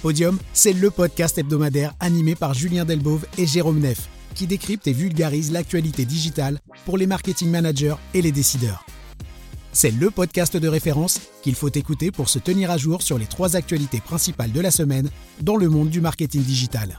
Podium, 0.00 0.38
c'est 0.54 0.72
le 0.72 0.90
podcast 0.90 1.36
hebdomadaire 1.36 1.94
animé 2.00 2.34
par 2.34 2.54
Julien 2.54 2.86
Delbove 2.86 3.26
et 3.36 3.46
Jérôme 3.46 3.80
Neff, 3.80 4.08
qui 4.34 4.46
décrypte 4.46 4.86
et 4.88 4.92
vulgarise 4.92 5.52
l'actualité 5.52 6.06
digitale 6.06 6.58
pour 6.86 6.96
les 6.96 7.06
marketing 7.06 7.50
managers 7.50 7.96
et 8.14 8.22
les 8.22 8.32
décideurs. 8.32 8.86
C'est 9.72 9.90
le 9.90 10.10
podcast 10.10 10.56
de 10.56 10.68
référence 10.68 11.20
qu'il 11.42 11.54
faut 11.54 11.68
écouter 11.68 12.10
pour 12.10 12.30
se 12.30 12.38
tenir 12.38 12.70
à 12.70 12.78
jour 12.78 13.02
sur 13.02 13.18
les 13.18 13.26
trois 13.26 13.56
actualités 13.56 14.00
principales 14.00 14.52
de 14.52 14.60
la 14.60 14.70
semaine 14.70 15.10
dans 15.42 15.56
le 15.56 15.68
monde 15.68 15.90
du 15.90 16.00
marketing 16.00 16.42
digital. 16.42 16.98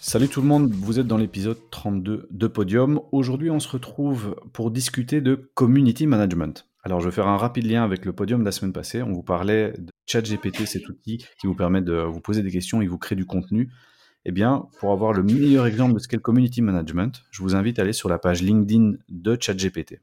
Salut 0.00 0.28
tout 0.28 0.42
le 0.42 0.48
monde, 0.48 0.72
vous 0.72 1.00
êtes 1.00 1.06
dans 1.06 1.16
l'épisode 1.16 1.58
32 1.70 2.28
de 2.30 2.46
Podium. 2.48 3.00
Aujourd'hui, 3.12 3.50
on 3.50 3.60
se 3.60 3.68
retrouve 3.68 4.36
pour 4.52 4.70
discuter 4.70 5.20
de 5.20 5.50
community 5.54 6.06
management. 6.06 6.66
Alors, 6.84 7.00
je 7.00 7.06
vais 7.06 7.14
faire 7.14 7.28
un 7.28 7.36
rapide 7.36 7.66
lien 7.66 7.84
avec 7.84 8.04
le 8.04 8.12
podium 8.12 8.40
de 8.40 8.44
la 8.44 8.52
semaine 8.52 8.72
passée. 8.72 9.02
On 9.02 9.12
vous 9.12 9.22
parlait 9.22 9.72
ChatGPT, 10.12 10.66
cet 10.66 10.88
outil 10.88 11.24
qui 11.40 11.46
vous 11.46 11.54
permet 11.54 11.80
de 11.80 11.94
vous 11.94 12.20
poser 12.20 12.42
des 12.42 12.50
questions 12.50 12.82
et 12.82 12.86
vous 12.86 12.98
crée 12.98 13.16
du 13.16 13.24
contenu. 13.24 13.70
Eh 14.26 14.30
bien, 14.30 14.68
pour 14.78 14.92
avoir 14.92 15.14
le 15.14 15.22
meilleur 15.22 15.66
exemple 15.66 15.94
de 15.94 15.98
ce 15.98 16.06
qu'est 16.06 16.16
le 16.16 16.22
community 16.22 16.60
management, 16.60 17.22
je 17.30 17.42
vous 17.42 17.54
invite 17.54 17.78
à 17.78 17.82
aller 17.82 17.94
sur 17.94 18.10
la 18.10 18.18
page 18.18 18.42
LinkedIn 18.42 18.92
de 19.08 19.38
ChatGPT 19.40 20.00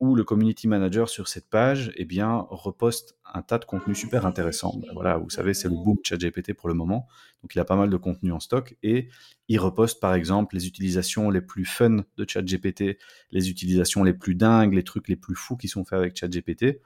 où 0.00 0.14
le 0.14 0.24
community 0.24 0.66
manager 0.66 1.10
sur 1.10 1.28
cette 1.28 1.48
page 1.50 1.92
eh 1.94 2.06
bien, 2.06 2.46
reposte 2.48 3.18
un 3.34 3.42
tas 3.42 3.58
de 3.58 3.66
contenus 3.66 3.98
super 3.98 4.24
intéressants. 4.24 4.74
Ben 4.80 4.88
voilà, 4.94 5.18
vous 5.18 5.28
savez, 5.28 5.52
c'est 5.52 5.68
le 5.68 5.74
boom 5.74 5.98
ChatGPT 6.02 6.54
pour 6.54 6.70
le 6.70 6.74
moment. 6.74 7.06
Donc, 7.42 7.54
il 7.54 7.60
a 7.60 7.66
pas 7.66 7.76
mal 7.76 7.90
de 7.90 7.96
contenu 7.98 8.32
en 8.32 8.40
stock 8.40 8.76
et 8.82 9.08
il 9.48 9.58
reposte 9.60 10.00
par 10.00 10.14
exemple 10.14 10.54
les 10.54 10.66
utilisations 10.66 11.28
les 11.28 11.42
plus 11.42 11.66
fun 11.66 12.04
de 12.16 12.24
ChatGPT, 12.26 12.98
les 13.30 13.50
utilisations 13.50 14.02
les 14.02 14.14
plus 14.14 14.34
dingues, 14.34 14.72
les 14.72 14.84
trucs 14.84 15.06
les 15.06 15.16
plus 15.16 15.34
fous 15.34 15.58
qui 15.58 15.68
sont 15.68 15.84
faits 15.84 15.98
avec 15.98 16.16
ChatGPT, 16.16 16.80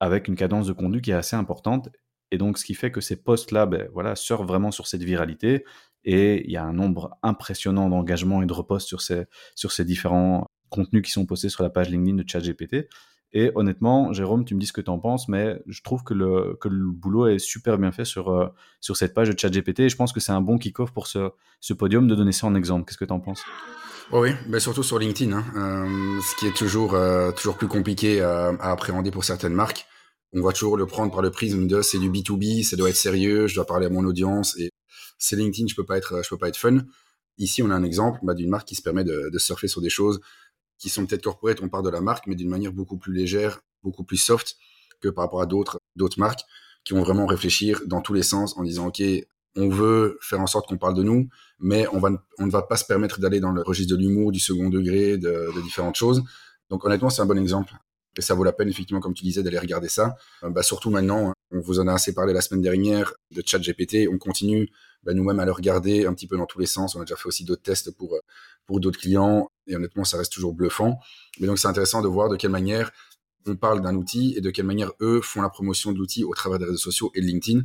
avec 0.00 0.28
une 0.28 0.34
cadence 0.34 0.66
de 0.66 0.72
contenu 0.72 1.00
qui 1.00 1.10
est 1.10 1.14
assez 1.14 1.36
importante. 1.36 1.88
Et 2.30 2.38
donc, 2.38 2.58
ce 2.58 2.64
qui 2.64 2.74
fait 2.74 2.90
que 2.90 3.00
ces 3.00 3.22
posts-là, 3.22 3.66
ben, 3.66 3.88
voilà, 3.92 4.16
surfent 4.16 4.46
vraiment 4.46 4.70
sur 4.70 4.86
cette 4.86 5.02
viralité 5.02 5.64
et 6.04 6.44
il 6.46 6.50
y 6.50 6.56
a 6.56 6.64
un 6.64 6.72
nombre 6.72 7.18
impressionnant 7.22 7.88
d'engagements 7.88 8.42
et 8.42 8.46
de 8.46 8.52
reposts 8.52 8.88
sur 8.88 9.02
ces, 9.02 9.24
sur 9.54 9.72
ces 9.72 9.84
différents 9.84 10.46
contenus 10.70 11.02
qui 11.02 11.10
sont 11.10 11.26
postés 11.26 11.48
sur 11.48 11.62
la 11.62 11.70
page 11.70 11.90
LinkedIn 11.90 12.16
de 12.16 12.24
ChatGPT. 12.26 12.88
Et 13.32 13.52
honnêtement, 13.54 14.12
Jérôme, 14.12 14.44
tu 14.44 14.54
me 14.54 14.60
dis 14.60 14.66
ce 14.66 14.72
que 14.72 14.80
tu 14.80 14.90
en 14.90 14.98
penses, 14.98 15.28
mais 15.28 15.62
je 15.66 15.82
trouve 15.82 16.02
que 16.02 16.14
le, 16.14 16.56
que 16.60 16.68
le 16.68 16.90
boulot 16.90 17.28
est 17.28 17.38
super 17.38 17.78
bien 17.78 17.92
fait 17.92 18.04
sur, 18.04 18.28
euh, 18.30 18.48
sur 18.80 18.96
cette 18.96 19.14
page 19.14 19.30
de 19.30 19.38
ChatGPT. 19.38 19.80
Et 19.80 19.88
je 19.88 19.96
pense 19.96 20.12
que 20.12 20.18
c'est 20.18 20.32
un 20.32 20.40
bon 20.40 20.58
kick-off 20.58 20.90
pour 20.92 21.06
ce, 21.06 21.30
ce 21.60 21.72
podium 21.72 22.08
de 22.08 22.14
donner 22.16 22.32
ça 22.32 22.48
en 22.48 22.56
exemple. 22.56 22.86
Qu'est-ce 22.86 22.98
que 22.98 23.04
tu 23.04 23.12
en 23.12 23.20
penses 23.20 23.44
Oui, 24.10 24.30
mais 24.48 24.58
surtout 24.58 24.82
sur 24.82 24.98
LinkedIn, 24.98 25.32
hein. 25.32 25.44
euh, 25.56 26.20
ce 26.20 26.36
qui 26.40 26.46
est 26.48 26.56
toujours, 26.56 26.94
euh, 26.94 27.30
toujours 27.30 27.56
plus 27.56 27.68
compliqué 27.68 28.20
à, 28.20 28.48
appréhender 28.60 29.12
pour 29.12 29.22
certaines 29.22 29.54
marques. 29.54 29.86
On 30.32 30.42
va 30.42 30.52
toujours 30.52 30.76
le 30.76 30.86
prendre 30.86 31.12
par 31.12 31.22
le 31.22 31.30
prisme 31.30 31.68
de 31.68 31.82
c'est 31.82 31.98
du 31.98 32.10
B2B, 32.10 32.64
ça 32.64 32.76
doit 32.76 32.88
être 32.88 32.96
sérieux, 32.96 33.46
je 33.46 33.54
dois 33.54 33.66
parler 33.66 33.86
à 33.86 33.90
mon 33.90 34.04
audience 34.04 34.56
et 34.58 34.70
c'est 35.18 35.36
LinkedIn, 35.36 35.68
je 35.68 35.74
peux 35.74 35.84
peux 35.84 36.38
pas 36.38 36.48
être 36.48 36.56
fun. 36.56 36.78
Ici, 37.38 37.62
on 37.62 37.70
a 37.70 37.74
un 37.74 37.82
exemple 37.82 38.20
bah, 38.22 38.34
d'une 38.34 38.50
marque 38.50 38.68
qui 38.68 38.74
se 38.74 38.82
permet 38.82 39.02
de 39.02 39.38
surfer 39.38 39.66
sur 39.66 39.80
des 39.80 39.88
choses 39.88 40.20
qui 40.80 40.88
sont 40.88 41.06
peut-être 41.06 41.22
corporate, 41.22 41.60
on 41.62 41.68
part 41.68 41.82
de 41.82 41.90
la 41.90 42.00
marque, 42.00 42.26
mais 42.26 42.34
d'une 42.34 42.48
manière 42.48 42.72
beaucoup 42.72 42.96
plus 42.96 43.12
légère, 43.12 43.60
beaucoup 43.84 44.02
plus 44.02 44.16
soft 44.16 44.56
que 45.00 45.08
par 45.08 45.24
rapport 45.24 45.42
à 45.42 45.46
d'autres 45.46 45.78
d'autres 45.94 46.18
marques 46.18 46.44
qui 46.84 46.94
vont 46.94 47.02
vraiment 47.02 47.26
réfléchir 47.26 47.82
dans 47.86 48.00
tous 48.00 48.14
les 48.14 48.22
sens 48.22 48.56
en 48.56 48.64
disant 48.64 48.88
ok 48.88 49.02
on 49.56 49.68
veut 49.68 50.18
faire 50.20 50.40
en 50.40 50.46
sorte 50.46 50.68
qu'on 50.68 50.78
parle 50.78 50.94
de 50.94 51.02
nous, 51.02 51.28
mais 51.58 51.86
on, 51.92 51.98
va, 51.98 52.10
on 52.38 52.46
ne 52.46 52.50
va 52.50 52.62
pas 52.62 52.76
se 52.76 52.84
permettre 52.84 53.20
d'aller 53.20 53.40
dans 53.40 53.50
le 53.50 53.62
registre 53.62 53.96
de 53.96 54.00
l'humour, 54.00 54.32
du 54.32 54.38
second 54.38 54.68
degré, 54.68 55.18
de, 55.18 55.50
différentes 55.62 55.96
choses. 55.96 56.22
Donc 56.68 56.84
honnêtement, 56.84 57.10
c'est 57.10 57.22
un 57.22 57.26
bon 57.26 57.38
exemple. 57.38 57.74
Et 58.16 58.22
ça 58.22 58.34
vaut 58.34 58.44
la 58.44 58.52
peine, 58.52 58.68
effectivement, 58.68 59.00
comme 59.00 59.14
tu 59.14 59.24
disais, 59.24 59.42
d'aller 59.42 59.58
regarder 59.58 59.88
ça. 59.88 60.14
Euh, 60.44 60.50
bah, 60.50 60.62
surtout 60.62 60.90
maintenant, 60.90 61.32
on 61.50 61.60
vous 61.60 61.80
en 61.80 61.86
a 61.86 61.94
assez 61.94 62.14
parlé 62.14 62.32
la 62.32 62.40
semaine 62.40 62.62
dernière 62.62 63.12
de 63.30 63.42
ChatGPT. 63.44 64.08
On 64.12 64.18
continue 64.18 64.68
bah, 65.02 65.14
nous-mêmes 65.14 65.40
à 65.40 65.44
le 65.44 65.52
regarder 65.52 66.06
un 66.06 66.14
petit 66.14 66.26
peu 66.26 66.36
dans 66.36 66.46
tous 66.46 66.58
les 66.58 66.66
sens. 66.66 66.94
On 66.94 67.00
a 67.00 67.04
déjà 67.04 67.16
fait 67.16 67.26
aussi 67.26 67.44
d'autres 67.44 67.62
tests 67.62 67.90
pour, 67.90 68.14
euh, 68.14 68.20
pour 68.66 68.80
d'autres 68.80 68.98
clients 68.98 69.50
et 69.66 69.76
honnêtement, 69.76 70.04
ça 70.04 70.18
reste 70.18 70.32
toujours 70.32 70.54
bluffant. 70.54 70.98
Mais 71.38 71.46
donc, 71.46 71.58
c'est 71.58 71.68
intéressant 71.68 72.02
de 72.02 72.08
voir 72.08 72.28
de 72.28 72.36
quelle 72.36 72.50
manière 72.50 72.90
on 73.46 73.56
parle 73.56 73.80
d'un 73.80 73.94
outil 73.96 74.34
et 74.36 74.40
de 74.40 74.50
quelle 74.50 74.66
manière 74.66 74.92
eux 75.00 75.20
font 75.22 75.42
la 75.42 75.48
promotion 75.48 75.92
de 75.92 75.98
l'outil 75.98 76.24
au 76.24 76.34
travers 76.34 76.58
des 76.58 76.66
réseaux 76.66 76.76
sociaux 76.76 77.10
et 77.14 77.20
de 77.20 77.26
LinkedIn. 77.26 77.62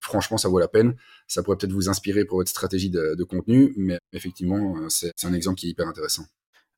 Franchement, 0.00 0.38
ça 0.38 0.48
vaut 0.48 0.60
la 0.60 0.68
peine. 0.68 0.94
Ça 1.26 1.42
pourrait 1.42 1.56
peut-être 1.56 1.72
vous 1.72 1.88
inspirer 1.88 2.24
pour 2.24 2.38
votre 2.38 2.50
stratégie 2.50 2.90
de, 2.90 3.14
de 3.16 3.24
contenu, 3.24 3.74
mais 3.76 3.98
effectivement, 4.12 4.76
euh, 4.78 4.88
c'est 4.88 5.12
un 5.24 5.32
exemple 5.32 5.58
qui 5.58 5.66
est 5.66 5.70
hyper 5.70 5.88
intéressant. 5.88 6.24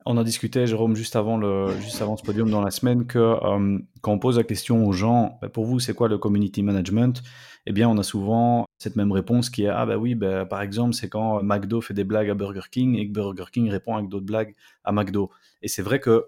On 0.06 0.16
a 0.16 0.24
discuté, 0.24 0.66
Jérôme, 0.66 0.96
juste 0.96 1.14
avant, 1.14 1.36
le, 1.36 1.78
juste 1.80 2.00
avant 2.00 2.16
ce 2.16 2.22
podium 2.22 2.50
dans 2.50 2.62
la 2.62 2.70
semaine, 2.70 3.06
que 3.06 3.18
euh, 3.18 3.78
quand 4.00 4.12
on 4.12 4.18
pose 4.18 4.38
la 4.38 4.44
question 4.44 4.86
aux 4.86 4.92
gens, 4.92 5.38
bah, 5.42 5.50
pour 5.50 5.66
vous, 5.66 5.78
c'est 5.78 5.92
quoi 5.92 6.08
le 6.08 6.16
community 6.16 6.62
management? 6.62 7.22
Eh 7.66 7.72
bien, 7.72 7.88
on 7.88 7.98
a 7.98 8.02
souvent 8.02 8.64
cette 8.78 8.96
même 8.96 9.12
réponse 9.12 9.50
qui 9.50 9.64
est 9.64 9.68
Ah, 9.68 9.84
bah 9.84 9.98
oui, 9.98 10.14
bah, 10.14 10.46
par 10.46 10.62
exemple, 10.62 10.94
c'est 10.94 11.10
quand 11.10 11.42
McDo 11.42 11.82
fait 11.82 11.92
des 11.92 12.04
blagues 12.04 12.30
à 12.30 12.34
Burger 12.34 12.68
King 12.70 12.96
et 12.96 13.06
que 13.06 13.12
Burger 13.12 13.44
King 13.52 13.68
répond 13.68 13.94
avec 13.96 14.08
d'autres 14.08 14.24
blagues 14.24 14.54
à 14.84 14.92
McDo. 14.92 15.30
Et 15.60 15.68
c'est 15.68 15.82
vrai 15.82 16.00
que 16.00 16.24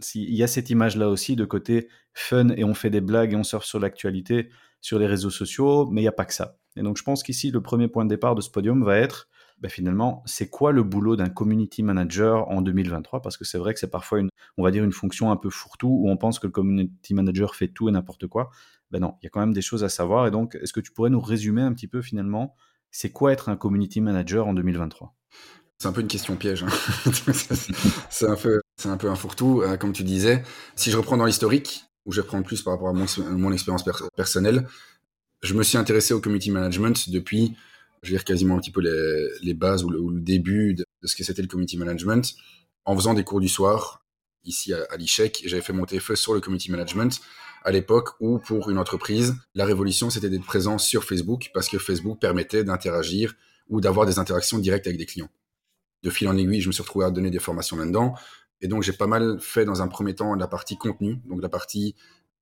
s'il 0.00 0.34
y 0.34 0.42
a 0.42 0.48
cette 0.48 0.70
image-là 0.70 1.08
aussi 1.08 1.36
de 1.36 1.44
côté 1.44 1.88
fun 2.14 2.48
et 2.48 2.64
on 2.64 2.74
fait 2.74 2.90
des 2.90 3.00
blagues 3.00 3.34
et 3.34 3.36
on 3.36 3.44
surfe 3.44 3.64
sur 3.64 3.78
l'actualité 3.78 4.48
sur 4.80 4.98
les 4.98 5.06
réseaux 5.06 5.30
sociaux, 5.30 5.86
mais 5.86 6.00
il 6.00 6.04
n'y 6.04 6.08
a 6.08 6.12
pas 6.12 6.24
que 6.24 6.34
ça. 6.34 6.58
Et 6.76 6.82
donc, 6.82 6.96
je 6.96 7.04
pense 7.04 7.22
qu'ici, 7.22 7.52
le 7.52 7.60
premier 7.60 7.86
point 7.86 8.04
de 8.04 8.10
départ 8.10 8.34
de 8.34 8.40
ce 8.40 8.50
podium 8.50 8.82
va 8.82 8.98
être 8.98 9.28
ben 9.62 9.70
finalement, 9.70 10.24
c'est 10.26 10.48
quoi 10.48 10.72
le 10.72 10.82
boulot 10.82 11.14
d'un 11.14 11.28
community 11.28 11.84
manager 11.84 12.48
en 12.50 12.62
2023 12.62 13.22
Parce 13.22 13.36
que 13.36 13.44
c'est 13.44 13.58
vrai 13.58 13.72
que 13.72 13.78
c'est 13.78 13.90
parfois 13.90 14.18
une, 14.18 14.28
on 14.58 14.64
va 14.64 14.72
dire, 14.72 14.82
une 14.82 14.92
fonction 14.92 15.30
un 15.30 15.36
peu 15.36 15.50
fourre-tout 15.50 15.88
où 15.88 16.10
on 16.10 16.16
pense 16.16 16.40
que 16.40 16.48
le 16.48 16.52
community 16.52 17.14
manager 17.14 17.54
fait 17.54 17.68
tout 17.68 17.88
et 17.88 17.92
n'importe 17.92 18.26
quoi. 18.26 18.50
Ben 18.90 18.98
non, 18.98 19.14
il 19.22 19.26
y 19.26 19.28
a 19.28 19.30
quand 19.30 19.38
même 19.38 19.52
des 19.52 19.62
choses 19.62 19.84
à 19.84 19.88
savoir. 19.88 20.26
Et 20.26 20.32
donc, 20.32 20.56
est-ce 20.56 20.72
que 20.72 20.80
tu 20.80 20.90
pourrais 20.90 21.10
nous 21.10 21.20
résumer 21.20 21.62
un 21.62 21.72
petit 21.72 21.86
peu 21.86 22.02
finalement, 22.02 22.56
c'est 22.90 23.10
quoi 23.10 23.32
être 23.32 23.50
un 23.50 23.56
community 23.56 24.00
manager 24.00 24.48
en 24.48 24.52
2023 24.52 25.14
c'est 25.78 25.88
un 25.88 25.92
peu 25.92 26.00
une 26.00 26.06
question 26.06 26.36
piège. 26.36 26.62
Hein. 26.62 26.68
c'est 28.08 28.28
un 28.28 28.36
peu, 28.36 28.60
c'est 28.76 28.88
un 28.88 28.96
un 29.02 29.16
fourre-tout, 29.16 29.62
euh, 29.62 29.76
comme 29.76 29.92
tu 29.92 30.04
disais. 30.04 30.44
Si 30.76 30.92
je 30.92 30.96
reprends 30.96 31.16
dans 31.16 31.24
l'historique, 31.24 31.86
où 32.06 32.12
je 32.12 32.20
prendre 32.20 32.44
plus 32.44 32.62
par 32.62 32.74
rapport 32.74 32.90
à 32.90 32.92
mon 32.92 33.52
expérience 33.52 33.84
personnelle, 34.14 34.68
je 35.42 35.54
me 35.54 35.64
suis 35.64 35.78
intéressé 35.78 36.14
au 36.14 36.20
community 36.20 36.52
management 36.52 37.10
depuis 37.10 37.56
je 38.02 38.10
vais 38.10 38.16
dire 38.16 38.24
quasiment 38.24 38.56
un 38.56 38.60
petit 38.60 38.70
peu 38.70 38.80
les, 38.80 39.54
bases 39.54 39.84
ou 39.84 39.90
le, 39.90 40.20
début 40.20 40.74
de, 40.74 40.84
ce 41.04 41.16
que 41.16 41.24
c'était 41.24 41.42
le 41.42 41.48
community 41.48 41.76
management 41.76 42.34
en 42.84 42.96
faisant 42.96 43.14
des 43.14 43.24
cours 43.24 43.40
du 43.40 43.48
soir 43.48 44.04
ici 44.44 44.72
à, 44.72 44.84
à 44.90 44.96
l'ICHEC. 44.96 45.42
J'avais 45.46 45.62
fait 45.62 45.72
mon 45.72 45.84
TFE 45.84 46.14
sur 46.14 46.34
le 46.34 46.40
community 46.40 46.70
management 46.70 47.20
à 47.64 47.70
l'époque 47.70 48.10
où 48.20 48.38
pour 48.38 48.70
une 48.70 48.78
entreprise, 48.78 49.34
la 49.54 49.64
révolution 49.64 50.10
c'était 50.10 50.30
d'être 50.30 50.44
présent 50.44 50.78
sur 50.78 51.04
Facebook 51.04 51.50
parce 51.54 51.68
que 51.68 51.78
Facebook 51.78 52.20
permettait 52.20 52.64
d'interagir 52.64 53.34
ou 53.68 53.80
d'avoir 53.80 54.06
des 54.06 54.18
interactions 54.18 54.58
directes 54.58 54.86
avec 54.86 54.98
des 54.98 55.06
clients. 55.06 55.30
De 56.02 56.10
fil 56.10 56.28
en 56.28 56.36
aiguille, 56.36 56.60
je 56.60 56.66
me 56.66 56.72
suis 56.72 56.82
retrouvé 56.82 57.04
à 57.04 57.10
donner 57.10 57.30
des 57.30 57.38
formations 57.38 57.76
là-dedans. 57.76 58.14
Et 58.60 58.68
donc, 58.68 58.82
j'ai 58.82 58.92
pas 58.92 59.06
mal 59.06 59.38
fait 59.40 59.64
dans 59.64 59.82
un 59.82 59.88
premier 59.88 60.14
temps 60.14 60.34
la 60.34 60.48
partie 60.48 60.76
contenu, 60.76 61.20
donc 61.26 61.40
la 61.40 61.48
partie 61.48 61.94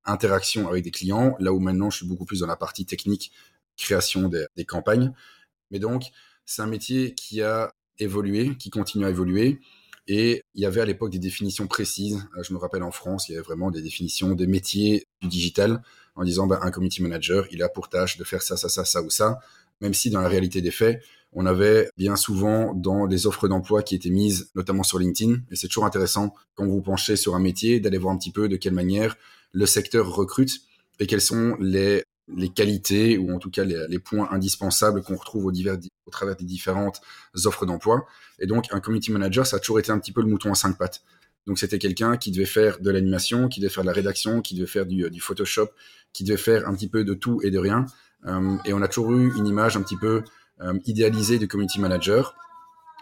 interaction 0.04 0.68
avec 0.68 0.82
des 0.82 0.90
clients, 0.90 1.36
là 1.40 1.52
où 1.52 1.60
maintenant 1.60 1.90
je 1.90 1.98
suis 1.98 2.06
beaucoup 2.06 2.24
plus 2.24 2.40
dans 2.40 2.46
la 2.46 2.56
partie 2.56 2.86
technique, 2.86 3.32
création 3.76 4.28
des 4.28 4.64
campagnes. 4.64 5.12
Mais 5.70 5.78
donc, 5.78 6.04
c'est 6.44 6.62
un 6.62 6.66
métier 6.66 7.14
qui 7.14 7.42
a 7.42 7.72
évolué, 7.98 8.56
qui 8.56 8.70
continue 8.70 9.04
à 9.04 9.10
évoluer. 9.10 9.60
Et 10.06 10.42
il 10.54 10.62
y 10.62 10.66
avait 10.66 10.80
à 10.80 10.84
l'époque 10.84 11.10
des 11.10 11.18
définitions 11.18 11.66
précises. 11.66 12.26
Euh, 12.36 12.42
je 12.42 12.52
me 12.52 12.58
rappelle 12.58 12.82
en 12.82 12.90
France, 12.90 13.28
il 13.28 13.32
y 13.32 13.34
avait 13.36 13.44
vraiment 13.44 13.70
des 13.70 13.82
définitions 13.82 14.34
des 14.34 14.46
métiers 14.46 15.06
du 15.22 15.28
digital 15.28 15.82
en 16.16 16.24
disant 16.24 16.46
ben, 16.46 16.58
un 16.62 16.70
community 16.70 17.02
manager, 17.02 17.46
il 17.52 17.62
a 17.62 17.68
pour 17.68 17.88
tâche 17.88 18.16
de 18.16 18.24
faire 18.24 18.42
ça, 18.42 18.56
ça, 18.56 18.68
ça, 18.68 18.84
ça 18.84 19.02
ou 19.02 19.10
ça. 19.10 19.38
Même 19.80 19.94
si 19.94 20.10
dans 20.10 20.20
la 20.20 20.28
réalité 20.28 20.60
des 20.60 20.70
faits, 20.70 21.02
on 21.32 21.46
avait 21.46 21.88
bien 21.96 22.16
souvent 22.16 22.74
dans 22.74 23.06
les 23.06 23.26
offres 23.26 23.46
d'emploi 23.46 23.82
qui 23.82 23.94
étaient 23.94 24.10
mises, 24.10 24.50
notamment 24.54 24.82
sur 24.82 24.98
LinkedIn, 24.98 25.36
et 25.50 25.56
c'est 25.56 25.68
toujours 25.68 25.84
intéressant 25.84 26.34
quand 26.54 26.66
vous 26.66 26.82
penchez 26.82 27.16
sur 27.16 27.36
un 27.36 27.38
métier 27.38 27.78
d'aller 27.78 27.98
voir 27.98 28.12
un 28.12 28.18
petit 28.18 28.32
peu 28.32 28.48
de 28.48 28.56
quelle 28.56 28.74
manière 28.74 29.16
le 29.52 29.66
secteur 29.66 30.12
recrute 30.12 30.60
et 30.98 31.06
quels 31.06 31.20
sont 31.20 31.56
les 31.60 32.02
les 32.36 32.48
qualités 32.48 33.18
ou 33.18 33.34
en 33.34 33.38
tout 33.38 33.50
cas 33.50 33.64
les, 33.64 33.98
points 33.98 34.28
indispensables 34.30 35.02
qu'on 35.02 35.16
retrouve 35.16 35.46
au, 35.46 35.52
travers 36.10 36.36
des 36.36 36.44
différentes 36.44 37.00
offres 37.44 37.66
d'emploi. 37.66 38.06
Et 38.38 38.46
donc, 38.46 38.66
un 38.72 38.80
community 38.80 39.12
manager, 39.12 39.46
ça 39.46 39.56
a 39.56 39.58
toujours 39.60 39.78
été 39.78 39.90
un 39.92 39.98
petit 39.98 40.12
peu 40.12 40.20
le 40.20 40.28
mouton 40.28 40.52
à 40.52 40.54
cinq 40.54 40.76
pattes. 40.78 41.02
Donc, 41.46 41.58
c'était 41.58 41.78
quelqu'un 41.78 42.16
qui 42.16 42.30
devait 42.30 42.44
faire 42.44 42.80
de 42.80 42.90
l'animation, 42.90 43.48
qui 43.48 43.60
devait 43.60 43.72
faire 43.72 43.84
de 43.84 43.88
la 43.88 43.94
rédaction, 43.94 44.42
qui 44.42 44.54
devait 44.54 44.66
faire 44.66 44.86
du, 44.86 45.08
du, 45.10 45.20
Photoshop, 45.20 45.68
qui 46.12 46.24
devait 46.24 46.36
faire 46.36 46.68
un 46.68 46.74
petit 46.74 46.88
peu 46.88 47.04
de 47.04 47.14
tout 47.14 47.40
et 47.42 47.50
de 47.50 47.58
rien. 47.58 47.86
Euh, 48.26 48.56
et 48.64 48.72
on 48.72 48.82
a 48.82 48.88
toujours 48.88 49.12
eu 49.12 49.36
une 49.36 49.46
image 49.46 49.76
un 49.76 49.82
petit 49.82 49.96
peu 49.96 50.22
euh, 50.60 50.78
idéalisée 50.84 51.38
du 51.38 51.48
community 51.48 51.80
manager 51.80 52.34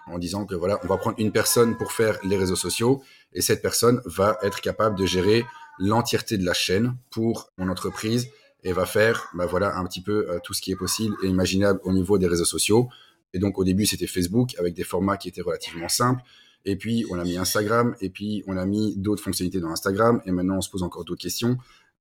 en 0.06 0.18
disant 0.18 0.46
que 0.46 0.54
voilà, 0.54 0.78
on 0.84 0.86
va 0.86 0.96
prendre 0.96 1.16
une 1.18 1.32
personne 1.32 1.76
pour 1.76 1.92
faire 1.92 2.18
les 2.24 2.36
réseaux 2.36 2.56
sociaux 2.56 3.02
et 3.32 3.40
cette 3.40 3.62
personne 3.62 4.00
va 4.04 4.38
être 4.42 4.60
capable 4.60 4.96
de 4.96 5.06
gérer 5.06 5.44
l'entièreté 5.78 6.38
de 6.38 6.44
la 6.44 6.54
chaîne 6.54 6.96
pour 7.10 7.50
mon 7.58 7.68
entreprise 7.68 8.28
et 8.64 8.72
va 8.72 8.86
faire 8.86 9.30
bah 9.34 9.46
voilà 9.46 9.76
un 9.76 9.84
petit 9.84 10.02
peu 10.02 10.28
euh, 10.28 10.38
tout 10.42 10.52
ce 10.52 10.60
qui 10.60 10.72
est 10.72 10.76
possible 10.76 11.14
et 11.22 11.28
imaginable 11.28 11.80
au 11.84 11.92
niveau 11.92 12.18
des 12.18 12.26
réseaux 12.26 12.44
sociaux. 12.44 12.88
Et 13.34 13.38
donc 13.38 13.58
au 13.58 13.64
début 13.64 13.86
c'était 13.86 14.06
Facebook 14.06 14.54
avec 14.58 14.74
des 14.74 14.84
formats 14.84 15.16
qui 15.16 15.28
étaient 15.28 15.42
relativement 15.42 15.88
simples. 15.88 16.22
Et 16.64 16.76
puis 16.76 17.06
on 17.10 17.18
a 17.18 17.24
mis 17.24 17.36
Instagram 17.36 17.94
et 18.00 18.10
puis 18.10 18.42
on 18.46 18.56
a 18.56 18.66
mis 18.66 18.96
d'autres 18.96 19.22
fonctionnalités 19.22 19.60
dans 19.60 19.70
Instagram 19.70 20.20
et 20.26 20.32
maintenant 20.32 20.56
on 20.56 20.60
se 20.60 20.70
pose 20.70 20.82
encore 20.82 21.04
d'autres 21.04 21.22
questions. 21.22 21.58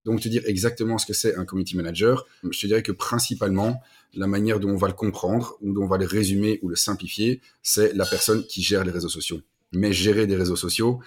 Donc, 0.08 0.22
te 0.22 0.30
dire 0.30 0.44
exactement 0.46 0.98
ce 0.98 1.06
que 1.06 1.12
c'est 1.12 1.36
un 1.36 1.44
community 1.44 1.76
manager, 1.76 2.26
je 2.50 2.58
te 2.58 2.66
dirais 2.66 2.82
que 2.82 2.94
principalement, 2.94 3.82
la 4.14 4.26
manière 4.26 4.62
dont 4.62 4.70
on 4.70 4.78
va 4.78 4.88
le 4.88 4.94
comprendre, 4.94 5.58
ou 5.60 5.74
dont 5.74 5.84
on 5.84 5.88
va 5.88 5.98
le 5.98 6.06
résumer 6.06 6.60
ou 6.62 6.70
le 6.70 6.78
simplifier, 6.78 7.42
c'est 7.62 7.92
la 7.94 8.06
personne 8.06 8.46
qui 8.46 8.62
gère 8.62 8.86
les 8.86 8.92
réseaux 8.92 9.10
sociaux. 9.10 9.42
Mais 9.74 9.92
gérer 9.92 10.26
des 10.26 10.38
réseaux 10.38 10.56
sociaux, 10.56 11.02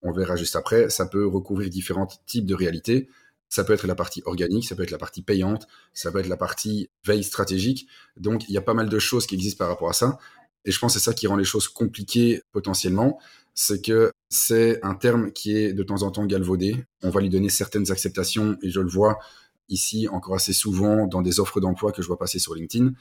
on 0.00 0.10
verra 0.10 0.36
juste 0.36 0.56
après, 0.56 0.88
ça 0.88 1.04
peut 1.04 1.26
recouvrir 1.26 1.68
différents 1.68 2.08
types 2.26 2.46
de 2.46 2.54
réalités. 2.54 3.08
Ça 3.48 3.64
peut 3.64 3.72
être 3.72 3.86
la 3.86 3.94
partie 3.94 4.22
organique, 4.26 4.66
ça 4.66 4.74
peut 4.74 4.82
être 4.82 4.90
la 4.90 4.98
partie 4.98 5.22
payante, 5.22 5.66
ça 5.94 6.10
peut 6.10 6.18
être 6.18 6.28
la 6.28 6.36
partie 6.36 6.90
veille 7.04 7.24
stratégique. 7.24 7.86
Donc, 8.16 8.48
il 8.48 8.52
y 8.52 8.58
a 8.58 8.62
pas 8.62 8.74
mal 8.74 8.88
de 8.88 8.98
choses 8.98 9.26
qui 9.26 9.34
existent 9.34 9.58
par 9.58 9.68
rapport 9.68 9.88
à 9.88 9.92
ça. 9.92 10.18
Et 10.64 10.72
je 10.72 10.78
pense 10.78 10.94
que 10.94 10.98
c'est 10.98 11.04
ça 11.04 11.14
qui 11.14 11.26
rend 11.26 11.36
les 11.36 11.44
choses 11.44 11.68
compliquées 11.68 12.42
potentiellement. 12.52 13.18
C'est 13.54 13.80
que 13.82 14.10
c'est 14.28 14.84
un 14.84 14.94
terme 14.94 15.32
qui 15.32 15.56
est 15.56 15.72
de 15.72 15.82
temps 15.82 16.02
en 16.02 16.10
temps 16.10 16.26
galvaudé. 16.26 16.84
On 17.02 17.10
va 17.10 17.20
lui 17.20 17.30
donner 17.30 17.48
certaines 17.48 17.90
acceptations 17.90 18.58
et 18.62 18.70
je 18.70 18.80
le 18.80 18.88
vois 18.88 19.18
ici 19.68 20.08
encore 20.08 20.34
assez 20.34 20.52
souvent 20.52 21.06
dans 21.06 21.22
des 21.22 21.40
offres 21.40 21.60
d'emploi 21.60 21.92
que 21.92 22.02
je 22.02 22.06
vois 22.06 22.18
passer 22.18 22.38
sur 22.38 22.54
LinkedIn. 22.54 22.92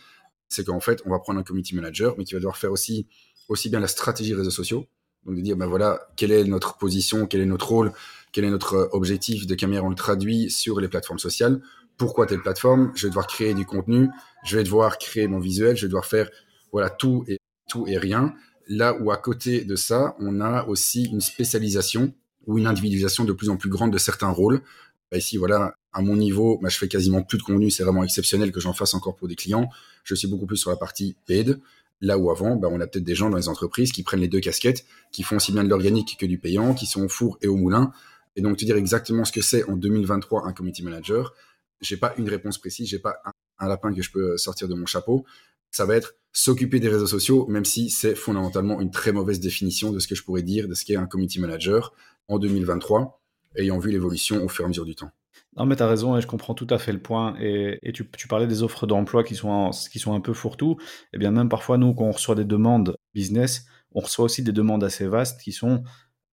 C'est 0.47 0.65
qu'en 0.65 0.79
fait, 0.79 1.01
on 1.05 1.09
va 1.09 1.19
prendre 1.19 1.39
un 1.39 1.43
community 1.43 1.75
manager, 1.75 2.15
mais 2.17 2.23
qui 2.23 2.33
va 2.35 2.39
devoir 2.39 2.57
faire 2.57 2.71
aussi, 2.71 3.07
aussi 3.49 3.69
bien 3.69 3.79
la 3.79 3.87
stratégie 3.87 4.33
réseaux 4.33 4.51
sociaux. 4.51 4.85
Donc 5.25 5.35
de 5.35 5.41
dire, 5.41 5.57
ben 5.57 5.65
voilà, 5.65 6.07
quelle 6.15 6.31
est 6.31 6.43
notre 6.43 6.77
position, 6.77 7.25
quel 7.25 7.41
est 7.41 7.47
notre 7.47 7.67
rôle, 7.67 7.91
quel 8.35 8.43
est 8.43 8.49
notre 8.49 8.89
objectif, 8.91 9.47
de 9.47 9.65
manière 9.65 9.85
on 9.85 9.89
le 9.89 9.95
traduit 9.95 10.51
sur 10.51 10.81
les 10.81 10.89
plateformes 10.89 11.19
sociales, 11.19 11.61
pourquoi 11.95 12.25
telle 12.25 12.41
plateforme, 12.41 12.91
je 12.93 13.03
vais 13.03 13.09
devoir 13.09 13.27
créer 13.27 13.53
du 13.53 13.65
contenu, 13.65 14.09
je 14.43 14.57
vais 14.57 14.63
devoir 14.65 14.97
créer 14.97 15.25
mon 15.29 15.39
visuel, 15.39 15.77
je 15.77 15.83
vais 15.83 15.87
devoir 15.87 16.05
faire 16.05 16.29
voilà 16.73 16.89
tout 16.89 17.23
et 17.29 17.39
tout 17.69 17.87
et 17.87 17.97
rien. 17.97 18.33
Là 18.67 18.93
où 18.99 19.09
à 19.09 19.15
côté 19.15 19.63
de 19.63 19.77
ça, 19.77 20.17
on 20.19 20.41
a 20.41 20.65
aussi 20.65 21.05
une 21.05 21.21
spécialisation 21.21 22.13
ou 22.45 22.57
une 22.57 22.67
individualisation 22.67 23.23
de 23.23 23.31
plus 23.31 23.47
en 23.47 23.55
plus 23.55 23.69
grande 23.69 23.93
de 23.93 23.97
certains 23.97 24.31
rôles. 24.31 24.61
Bah, 25.09 25.17
ici, 25.17 25.37
voilà, 25.37 25.73
à 25.93 26.01
mon 26.01 26.17
niveau, 26.17 26.59
bah, 26.61 26.67
je 26.67 26.77
fais 26.77 26.89
quasiment 26.89 27.23
plus 27.23 27.37
de 27.37 27.43
contenu, 27.43 27.71
c'est 27.71 27.83
vraiment 27.83 28.03
exceptionnel 28.03 28.51
que 28.51 28.59
j'en 28.59 28.73
fasse 28.73 28.95
encore 28.95 29.15
pour 29.15 29.29
des 29.29 29.35
clients. 29.35 29.69
Je 30.03 30.13
suis 30.13 30.27
beaucoup 30.27 30.45
plus 30.45 30.57
sur 30.57 30.71
la 30.71 30.75
partie 30.75 31.15
paid. 31.25 31.61
Là 32.01 32.17
où 32.17 32.29
avant, 32.29 32.57
bah, 32.57 32.67
on 32.69 32.81
a 32.81 32.87
peut-être 32.87 33.05
des 33.05 33.15
gens 33.15 33.29
dans 33.29 33.37
les 33.37 33.47
entreprises 33.47 33.93
qui 33.93 34.03
prennent 34.03 34.19
les 34.19 34.27
deux 34.27 34.41
casquettes, 34.41 34.85
qui 35.13 35.23
font 35.23 35.37
aussi 35.37 35.53
bien 35.53 35.63
de 35.63 35.69
l'organique 35.69 36.17
que 36.19 36.25
du 36.25 36.37
payant, 36.37 36.73
qui 36.73 36.85
sont 36.85 37.03
au 37.05 37.07
four 37.07 37.37
et 37.41 37.47
au 37.47 37.55
moulin, 37.55 37.93
et 38.35 38.41
donc, 38.41 38.57
te 38.57 38.65
dire 38.65 38.75
exactement 38.75 39.25
ce 39.25 39.31
que 39.31 39.41
c'est 39.41 39.63
en 39.69 39.77
2023 39.77 40.47
un 40.47 40.53
community 40.53 40.83
manager, 40.83 41.33
j'ai 41.81 41.97
pas 41.97 42.13
une 42.17 42.29
réponse 42.29 42.57
précise, 42.57 42.89
j'ai 42.89 42.99
pas 42.99 43.21
un, 43.59 43.67
lapin 43.67 43.93
que 43.93 44.01
je 44.01 44.11
peux 44.11 44.37
sortir 44.37 44.67
de 44.67 44.73
mon 44.73 44.85
chapeau. 44.85 45.25
Ça 45.71 45.85
va 45.85 45.95
être 45.95 46.15
s'occuper 46.31 46.79
des 46.79 46.89
réseaux 46.89 47.07
sociaux, 47.07 47.47
même 47.47 47.65
si 47.65 47.89
c'est 47.89 48.15
fondamentalement 48.15 48.81
une 48.81 48.91
très 48.91 49.11
mauvaise 49.11 49.39
définition 49.39 49.91
de 49.91 49.99
ce 49.99 50.07
que 50.07 50.15
je 50.15 50.23
pourrais 50.23 50.43
dire 50.43 50.67
de 50.67 50.73
ce 50.73 50.85
qu'est 50.85 50.95
un 50.95 51.05
community 51.05 51.39
manager 51.39 51.93
en 52.27 52.39
2023, 52.39 53.21
ayant 53.57 53.77
vu 53.79 53.91
l'évolution 53.91 54.43
au 54.43 54.49
fur 54.49 54.63
et 54.63 54.65
à 54.65 54.67
mesure 54.67 54.85
du 54.85 54.95
temps. 54.95 55.11
Non, 55.57 55.65
mais 55.65 55.77
tu 55.77 55.83
as 55.83 55.87
raison 55.87 56.17
et 56.17 56.21
je 56.21 56.27
comprends 56.27 56.53
tout 56.53 56.67
à 56.69 56.77
fait 56.77 56.91
le 56.91 57.01
point. 57.01 57.35
Et, 57.39 57.91
tu, 57.93 58.27
parlais 58.27 58.47
des 58.47 58.63
offres 58.63 58.87
d'emploi 58.87 59.23
qui 59.23 59.35
sont, 59.35 59.71
qui 59.91 59.99
sont 59.99 60.13
un 60.13 60.19
peu 60.19 60.33
fourre-tout. 60.33 60.77
Et 60.79 60.85
eh 61.13 61.17
bien, 61.17 61.31
même 61.31 61.49
parfois, 61.49 61.77
nous, 61.77 61.93
quand 61.93 62.05
on 62.05 62.11
reçoit 62.11 62.35
des 62.35 62.45
demandes 62.45 62.97
business, 63.13 63.65
on 63.93 64.01
reçoit 64.01 64.25
aussi 64.25 64.43
des 64.43 64.51
demandes 64.51 64.83
assez 64.83 65.07
vastes 65.07 65.41
qui 65.41 65.53
sont 65.53 65.83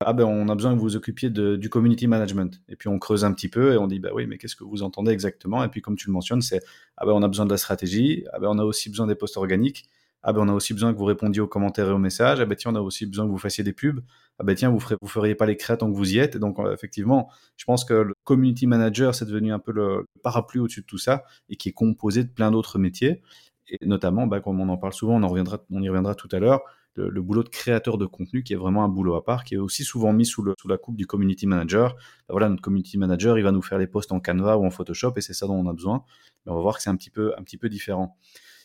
ah 0.06 0.12
ben 0.12 0.24
on 0.24 0.48
a 0.48 0.54
besoin 0.54 0.72
que 0.72 0.78
vous 0.78 0.84
vous 0.84 0.96
occupiez 0.96 1.30
du 1.30 1.68
community 1.68 2.06
management. 2.06 2.60
Et 2.68 2.76
puis 2.76 2.88
on 2.88 2.98
creuse 2.98 3.24
un 3.24 3.32
petit 3.32 3.48
peu 3.48 3.72
et 3.72 3.78
on 3.78 3.86
dit 3.86 3.98
bah 3.98 4.10
oui 4.14 4.26
mais 4.26 4.38
qu'est-ce 4.38 4.56
que 4.56 4.64
vous 4.64 4.82
entendez 4.82 5.12
exactement? 5.12 5.64
Et 5.64 5.68
puis 5.68 5.80
comme 5.80 5.96
tu 5.96 6.08
le 6.08 6.12
mentionnes 6.12 6.42
c'est 6.42 6.60
ah 6.96 7.06
ben 7.06 7.12
on 7.12 7.22
a 7.22 7.28
besoin 7.28 7.46
de 7.46 7.50
la 7.50 7.56
stratégie, 7.56 8.24
ah 8.32 8.38
ben 8.38 8.48
on 8.50 8.58
a 8.58 8.64
aussi 8.64 8.90
besoin 8.90 9.06
des 9.06 9.14
posts 9.14 9.36
organiques, 9.36 9.86
ah 10.22 10.32
ben 10.32 10.42
on 10.42 10.48
a 10.48 10.52
aussi 10.52 10.72
besoin 10.72 10.92
que 10.92 10.98
vous 10.98 11.04
répondiez 11.04 11.40
aux 11.40 11.48
commentaires 11.48 11.88
et 11.88 11.92
aux 11.92 11.98
messages, 11.98 12.40
ah 12.40 12.46
ben 12.46 12.54
tiens 12.56 12.72
on 12.72 12.76
a 12.76 12.80
aussi 12.80 13.06
besoin 13.06 13.26
que 13.26 13.30
vous 13.30 13.38
fassiez 13.38 13.64
des 13.64 13.72
pubs, 13.72 14.00
ah 14.38 14.44
ben 14.44 14.54
tiens 14.54 14.70
vous 14.70 14.80
ferez, 14.80 14.96
vous 15.00 15.08
feriez 15.08 15.34
pas 15.34 15.46
les 15.46 15.56
créas 15.56 15.76
tant 15.76 15.90
que 15.90 15.96
vous 15.96 16.14
y 16.14 16.18
êtes. 16.18 16.36
Et 16.36 16.38
donc 16.38 16.58
euh, 16.58 16.72
effectivement 16.72 17.30
je 17.56 17.64
pense 17.64 17.84
que 17.84 17.94
le 17.94 18.14
community 18.24 18.66
manager 18.66 19.14
c'est 19.14 19.26
devenu 19.26 19.52
un 19.52 19.58
peu 19.58 19.72
le 19.72 20.06
parapluie 20.22 20.60
au-dessus 20.60 20.82
de 20.82 20.86
tout 20.86 20.98
ça 20.98 21.24
et 21.48 21.56
qui 21.56 21.70
est 21.70 21.72
composé 21.72 22.24
de 22.24 22.28
plein 22.28 22.50
d'autres 22.50 22.78
métiers. 22.78 23.22
Et 23.68 23.78
notamment 23.86 24.26
bah, 24.26 24.40
comme 24.40 24.60
on 24.60 24.68
en 24.68 24.76
parle 24.76 24.92
souvent 24.92 25.14
on 25.16 25.22
en 25.22 25.28
reviendra 25.28 25.58
on 25.70 25.82
y 25.82 25.88
reviendra 25.88 26.14
tout 26.14 26.28
à 26.32 26.38
l'heure 26.38 26.62
le, 26.94 27.22
boulot 27.22 27.42
de 27.42 27.48
créateur 27.48 27.98
de 27.98 28.06
contenu 28.06 28.42
qui 28.42 28.52
est 28.52 28.56
vraiment 28.56 28.84
un 28.84 28.88
boulot 28.88 29.14
à 29.14 29.24
part, 29.24 29.44
qui 29.44 29.54
est 29.54 29.58
aussi 29.58 29.84
souvent 29.84 30.12
mis 30.12 30.26
sous, 30.26 30.44
la 30.44 30.76
coupe 30.76 30.96
du 30.96 31.06
community 31.06 31.46
manager. 31.46 31.94
Ben 31.94 32.32
voilà, 32.32 32.48
notre 32.48 32.62
community 32.62 32.98
manager, 32.98 33.38
il 33.38 33.44
va 33.44 33.52
nous 33.52 33.62
faire 33.62 33.78
les 33.78 33.86
posts 33.86 34.12
en 34.12 34.20
Canva 34.20 34.58
ou 34.58 34.66
en 34.66 34.70
Photoshop 34.70 35.14
et 35.16 35.20
c'est 35.20 35.34
ça 35.34 35.46
dont 35.46 35.54
on 35.54 35.68
a 35.68 35.72
besoin. 35.72 36.04
Mais 36.44 36.52
on 36.52 36.56
va 36.56 36.60
voir 36.60 36.76
que 36.76 36.82
c'est 36.82 36.90
un 36.90 36.96
petit 36.96 37.10
peu, 37.10 37.32
un 37.38 37.42
petit 37.42 37.58
peu 37.58 37.68
différent. 37.68 38.16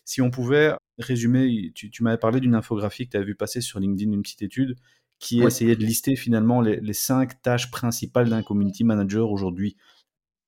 Si 0.03 0.21
on 0.21 0.29
pouvait 0.29 0.73
résumer, 0.97 1.71
tu, 1.73 1.91
m'avais 2.03 2.17
parlé 2.17 2.39
d'une 2.39 2.55
infographie 2.55 3.05
que 3.05 3.11
tu 3.11 3.17
as 3.17 3.23
vu 3.23 3.35
passer 3.35 3.61
sur 3.61 3.79
LinkedIn, 3.79 4.11
une 4.11 4.21
petite 4.21 4.41
étude 4.41 4.75
qui 5.19 5.41
essayait 5.41 5.75
de 5.75 5.83
lister 5.83 6.15
finalement 6.15 6.61
les, 6.61 6.79
les 6.79 6.93
cinq 6.93 7.41
tâches 7.41 7.71
principales 7.71 8.29
d'un 8.29 8.43
community 8.43 8.83
manager 8.83 9.31
aujourd'hui. 9.31 9.75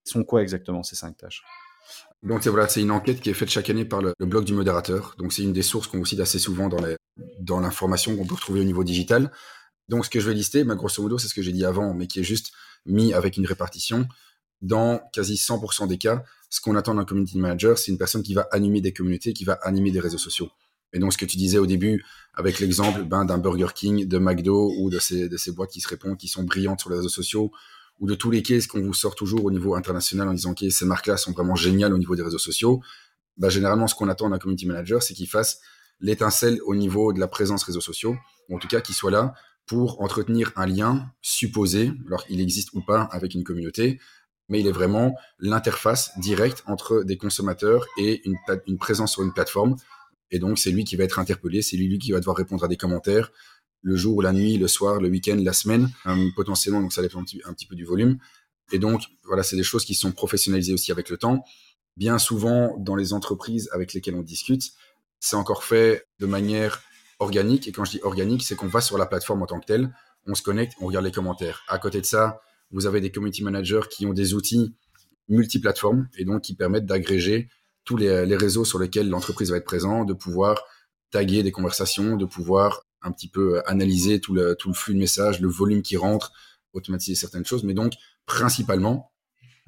sont 0.05 0.23
quoi 0.23 0.41
exactement 0.43 0.83
ces 0.83 0.95
cinq 0.95 1.17
tâches? 1.17 1.43
Donc 2.21 2.45
voilà, 2.47 2.67
c'est 2.67 2.81
une 2.81 2.91
enquête 2.91 3.21
qui 3.21 3.29
est 3.29 3.33
faite 3.33 3.49
chaque 3.49 3.69
année 3.69 3.85
par 3.85 4.01
le, 4.01 4.13
blog 4.19 4.43
du 4.43 4.53
modérateur. 4.53 5.15
Donc 5.17 5.31
c'est 5.31 5.43
une 5.43 5.53
des 5.53 5.61
sources 5.61 5.87
qu'on 5.87 6.03
cite 6.03 6.19
assez 6.19 6.39
souvent 6.39 6.69
dans 7.39 7.59
l'information 7.59 8.15
qu'on 8.15 8.25
peut 8.25 8.35
retrouver 8.35 8.61
au 8.61 8.65
niveau 8.65 8.83
digital. 8.83 9.31
Donc 9.87 10.05
ce 10.05 10.09
que 10.09 10.19
je 10.19 10.27
vais 10.27 10.33
lister, 10.33 10.63
bah, 10.63 10.75
grosso 10.75 11.01
modo, 11.01 11.17
c'est 11.17 11.27
ce 11.27 11.33
que 11.33 11.41
j'ai 11.41 11.53
dit 11.53 11.65
avant, 11.65 11.93
mais 11.93 12.07
qui 12.07 12.19
est 12.19 12.23
juste 12.23 12.51
mis 12.85 13.13
avec 13.13 13.37
une 13.37 13.45
répartition. 13.45 14.07
Dans 14.61 14.99
quasi 15.13 15.35
100% 15.35 15.87
des 15.87 15.97
cas, 15.97 16.23
ce 16.49 16.59
qu'on 16.59 16.75
attend 16.75 16.93
d'un 16.93 17.05
community 17.05 17.37
manager, 17.37 17.77
c'est 17.77 17.91
une 17.91 17.97
personne 17.97 18.23
qui 18.23 18.33
va 18.33 18.47
animer 18.51 18.81
des 18.81 18.91
communautés, 18.91 19.31
qui 19.33 19.45
va 19.45 19.53
animer 19.53 19.91
des 19.91 20.01
réseaux 20.01 20.17
sociaux. 20.17 20.49
Et 20.91 20.99
donc 20.99 21.13
ce 21.13 21.17
que 21.17 21.25
tu 21.25 21.37
disais 21.37 21.59
au 21.59 21.65
début, 21.65 22.03
avec 22.33 22.59
l'exemple 22.59 23.03
ben, 23.03 23.23
d'un 23.23 23.37
Burger 23.37 23.67
King, 23.73 24.07
de 24.07 24.17
McDo 24.17 24.73
ou 24.77 24.89
de 24.89 24.99
ces, 24.99 25.29
de 25.29 25.37
ces 25.37 25.51
boîtes 25.51 25.71
qui 25.71 25.81
se 25.81 25.87
répondent, 25.87 26.17
qui 26.17 26.27
sont 26.27 26.43
brillantes 26.43 26.81
sur 26.81 26.89
les 26.89 26.97
réseaux 26.97 27.09
sociaux, 27.09 27.51
ou 27.99 28.07
de 28.07 28.15
tous 28.15 28.31
les 28.31 28.41
cases 28.41 28.67
qu'on 28.67 28.81
vous 28.81 28.93
sort 28.93 29.15
toujours 29.15 29.43
au 29.45 29.51
niveau 29.51 29.75
international 29.75 30.27
en 30.27 30.33
disant 30.33 30.53
que 30.53 30.69
ces 30.69 30.85
marques-là 30.85 31.17
sont 31.17 31.31
vraiment 31.31 31.55
géniales 31.55 31.93
au 31.93 31.97
niveau 31.97 32.15
des 32.15 32.21
réseaux 32.21 32.39
sociaux, 32.39 32.81
bah, 33.37 33.49
généralement, 33.49 33.87
ce 33.87 33.95
qu'on 33.95 34.09
attend 34.09 34.29
d'un 34.29 34.39
community 34.39 34.65
manager, 34.65 35.01
c'est 35.01 35.13
qu'il 35.13 35.27
fasse 35.27 35.59
l'étincelle 35.99 36.59
au 36.65 36.75
niveau 36.75 37.13
de 37.13 37.19
la 37.19 37.27
présence 37.27 37.63
réseaux 37.63 37.81
sociaux, 37.81 38.17
ou 38.47 38.55
en 38.55 38.59
tout 38.59 38.67
cas 38.67 38.81
qu'il 38.81 38.95
soit 38.95 39.11
là 39.11 39.33
pour 39.65 40.01
entretenir 40.01 40.51
un 40.55 40.65
lien 40.65 41.11
supposé, 41.21 41.91
alors 42.07 42.23
il 42.29 42.41
existe 42.41 42.73
ou 42.73 42.81
pas 42.81 43.03
avec 43.11 43.33
une 43.33 43.43
communauté, 43.43 43.99
mais 44.47 44.59
il 44.59 44.67
est 44.67 44.71
vraiment 44.71 45.15
l'interface 45.37 46.11
directe 46.17 46.63
entre 46.65 47.03
des 47.03 47.17
consommateurs 47.17 47.85
et 47.97 48.27
une, 48.27 48.35
une 48.65 48.77
présence 48.77 49.13
sur 49.13 49.21
une 49.21 49.31
plateforme. 49.31 49.75
Et 50.31 50.39
donc, 50.39 50.57
c'est 50.57 50.71
lui 50.71 50.85
qui 50.85 50.95
va 50.95 51.03
être 51.03 51.19
interpellé, 51.19 51.61
c'est 51.61 51.77
lui 51.77 51.99
qui 51.99 52.11
va 52.11 52.19
devoir 52.19 52.35
répondre 52.35 52.63
à 52.63 52.67
des 52.67 52.77
commentaires, 52.77 53.31
le 53.81 53.95
jour, 53.95 54.21
la 54.21 54.33
nuit, 54.33 54.57
le 54.57 54.67
soir, 54.67 54.99
le 54.99 55.09
week-end, 55.09 55.37
la 55.41 55.53
semaine, 55.53 55.89
euh, 56.05 56.29
potentiellement, 56.35 56.81
donc 56.81 56.93
ça 56.93 57.01
dépend 57.01 57.19
un 57.19 57.53
petit, 57.53 57.65
peu 57.65 57.75
du 57.75 57.85
volume. 57.85 58.17
Et 58.71 58.79
donc, 58.79 59.03
voilà, 59.25 59.43
c'est 59.43 59.55
des 59.55 59.63
choses 59.63 59.85
qui 59.85 59.95
sont 59.95 60.11
professionnalisées 60.11 60.73
aussi 60.73 60.91
avec 60.91 61.09
le 61.09 61.17
temps. 61.17 61.43
Bien 61.97 62.17
souvent, 62.17 62.77
dans 62.77 62.95
les 62.95 63.13
entreprises 63.13 63.69
avec 63.71 63.93
lesquelles 63.93 64.15
on 64.15 64.21
discute, 64.21 64.63
c'est 65.19 65.35
encore 65.35 65.63
fait 65.63 66.05
de 66.19 66.25
manière 66.25 66.81
organique. 67.19 67.67
Et 67.67 67.71
quand 67.71 67.85
je 67.85 67.91
dis 67.91 67.99
organique, 68.03 68.43
c'est 68.43 68.55
qu'on 68.55 68.67
va 68.67 68.81
sur 68.81 68.97
la 68.97 69.05
plateforme 69.05 69.41
en 69.41 69.45
tant 69.45 69.59
que 69.59 69.65
telle, 69.65 69.93
on 70.27 70.35
se 70.35 70.41
connecte, 70.41 70.73
on 70.79 70.87
regarde 70.87 71.05
les 71.05 71.11
commentaires. 71.11 71.63
À 71.67 71.79
côté 71.79 71.99
de 71.99 72.05
ça, 72.05 72.41
vous 72.71 72.85
avez 72.85 73.01
des 73.01 73.11
community 73.11 73.43
managers 73.43 73.81
qui 73.89 74.05
ont 74.05 74.13
des 74.13 74.33
outils 74.33 74.75
multiplateformes 75.27 76.07
et 76.17 76.25
donc 76.25 76.41
qui 76.41 76.55
permettent 76.55 76.85
d'agréger 76.85 77.49
tous 77.85 77.97
les, 77.97 78.25
les 78.25 78.35
réseaux 78.35 78.65
sur 78.65 78.77
lesquels 78.77 79.09
l'entreprise 79.09 79.51
va 79.51 79.57
être 79.57 79.65
présente, 79.65 80.07
de 80.07 80.13
pouvoir 80.13 80.63
taguer 81.11 81.43
des 81.43 81.51
conversations, 81.51 82.17
de 82.17 82.25
pouvoir 82.25 82.83
un 83.01 83.11
petit 83.11 83.29
peu 83.29 83.57
euh, 83.57 83.69
analyser 83.69 84.19
tout 84.19 84.33
le, 84.33 84.55
tout 84.55 84.69
le 84.69 84.73
flux 84.73 84.93
de 84.93 84.99
messages, 84.99 85.39
le 85.39 85.47
volume 85.47 85.81
qui 85.81 85.97
rentre, 85.97 86.31
automatiser 86.73 87.15
certaines 87.15 87.45
choses. 87.45 87.63
Mais 87.63 87.73
donc, 87.73 87.93
principalement, 88.25 89.11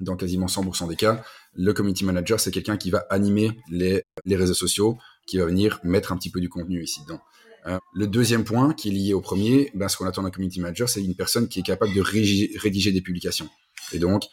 dans 0.00 0.16
quasiment 0.16 0.46
100% 0.46 0.88
des 0.88 0.96
cas, 0.96 1.24
le 1.54 1.72
community 1.72 2.04
manager, 2.04 2.40
c'est 2.40 2.50
quelqu'un 2.50 2.76
qui 2.76 2.90
va 2.90 3.06
animer 3.10 3.58
les, 3.70 4.02
les 4.24 4.36
réseaux 4.36 4.54
sociaux, 4.54 4.98
qui 5.26 5.38
va 5.38 5.46
venir 5.46 5.80
mettre 5.84 6.12
un 6.12 6.16
petit 6.16 6.30
peu 6.30 6.40
du 6.40 6.48
contenu 6.48 6.82
ici 6.82 7.02
dedans. 7.02 7.20
Euh, 7.66 7.78
le 7.94 8.06
deuxième 8.06 8.44
point 8.44 8.74
qui 8.74 8.88
est 8.88 8.92
lié 8.92 9.14
au 9.14 9.20
premier, 9.20 9.70
ben, 9.74 9.88
ce 9.88 9.96
qu'on 9.96 10.06
attend 10.06 10.22
d'un 10.22 10.30
community 10.30 10.60
manager, 10.60 10.88
c'est 10.88 11.02
une 11.02 11.14
personne 11.14 11.48
qui 11.48 11.60
est 11.60 11.62
capable 11.62 11.94
de 11.94 12.00
rédiger, 12.00 12.92
des 12.92 13.00
publications. 13.00 13.48
Et 13.92 13.98
donc, 13.98 14.24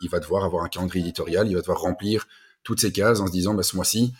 il 0.00 0.08
va 0.08 0.20
devoir 0.20 0.44
avoir 0.44 0.62
un 0.64 0.68
calendrier 0.68 1.04
éditorial, 1.04 1.48
il 1.48 1.54
va 1.54 1.60
devoir 1.60 1.80
remplir 1.80 2.28
toutes 2.62 2.80
ces 2.80 2.92
cases 2.92 3.20
en 3.20 3.26
se 3.26 3.32
disant, 3.32 3.54
ben, 3.54 3.62
ce 3.62 3.74
mois-ci, 3.74 4.12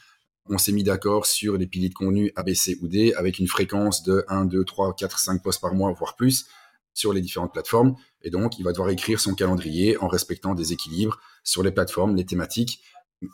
on 0.49 0.59
s'est 0.59 0.73
mis 0.73 0.85
d'accord 0.85 1.27
sur 1.27 1.57
les 1.57 1.67
piliers 1.67 1.89
de 1.89 1.95
contenu 1.95 2.33
A, 2.37 2.43
ou 2.81 2.89
D 2.89 3.13
avec 3.15 3.39
une 3.39 3.49
fréquence 3.49 4.03
de 4.03 4.25
1, 4.29 4.47
2, 4.47 4.65
3, 4.65 4.95
4, 4.95 5.19
5 5.19 5.43
posts 5.43 5.61
par 5.61 5.75
mois, 5.75 5.93
voire 5.93 6.17
plus 6.17 6.47
sur 6.95 7.13
les 7.13 7.21
différentes 7.21 7.53
plateformes. 7.53 7.97
Et 8.23 8.31
donc, 8.31 8.59
il 8.59 8.65
va 8.65 8.73
devoir 8.73 8.91
écrire 8.91 9.21
son 9.21 9.35
calendrier 9.35 9.97
en 9.99 10.09
respectant 10.09 10.55
des 10.55 10.73
équilibres 10.73 11.21
sur 11.45 11.63
les 11.63 11.71
plateformes, 11.71 12.17
les 12.17 12.27
thématiques. 12.27 12.83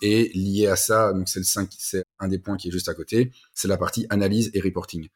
Et 0.00 0.30
lié 0.34 0.66
à 0.66 0.76
ça, 0.76 1.12
donc 1.12 1.28
c'est 1.28 1.40
le 1.40 1.44
5, 1.44 1.68
c'est 1.78 2.04
un 2.18 2.28
des 2.28 2.38
points 2.38 2.56
qui 2.56 2.68
est 2.68 2.70
juste 2.70 2.88
à 2.88 2.94
côté, 2.94 3.32
c'est 3.52 3.68
la 3.68 3.76
partie 3.76 4.06
analyse 4.08 4.50
et 4.54 4.60
reporting. 4.60 5.08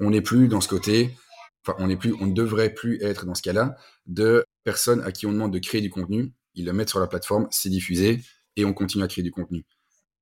On 0.00 0.10
n'est 0.10 0.22
plus 0.22 0.48
dans 0.48 0.60
ce 0.60 0.68
côté, 0.68 1.16
enfin, 1.64 1.76
on 1.78 1.96
plus, 1.96 2.14
on 2.20 2.26
ne 2.26 2.32
devrait 2.32 2.74
plus 2.74 3.00
être 3.00 3.26
dans 3.26 3.36
ce 3.36 3.42
cas-là 3.42 3.76
de 4.06 4.44
personnes 4.64 5.02
à 5.02 5.12
qui 5.12 5.26
on 5.26 5.32
demande 5.32 5.52
de 5.52 5.60
créer 5.60 5.80
du 5.80 5.90
contenu, 5.90 6.32
ils 6.54 6.64
le 6.64 6.72
mettent 6.72 6.88
sur 6.88 6.98
la 6.98 7.06
plateforme, 7.06 7.46
c'est 7.52 7.68
diffusé 7.68 8.20
et 8.56 8.64
on 8.64 8.72
continue 8.72 9.04
à 9.04 9.08
créer 9.08 9.22
du 9.22 9.30
contenu 9.30 9.64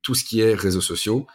tout 0.06 0.14
ce 0.14 0.22
qui 0.22 0.40
est 0.40 0.54
réseaux 0.54 0.80
sociaux, 0.80 1.26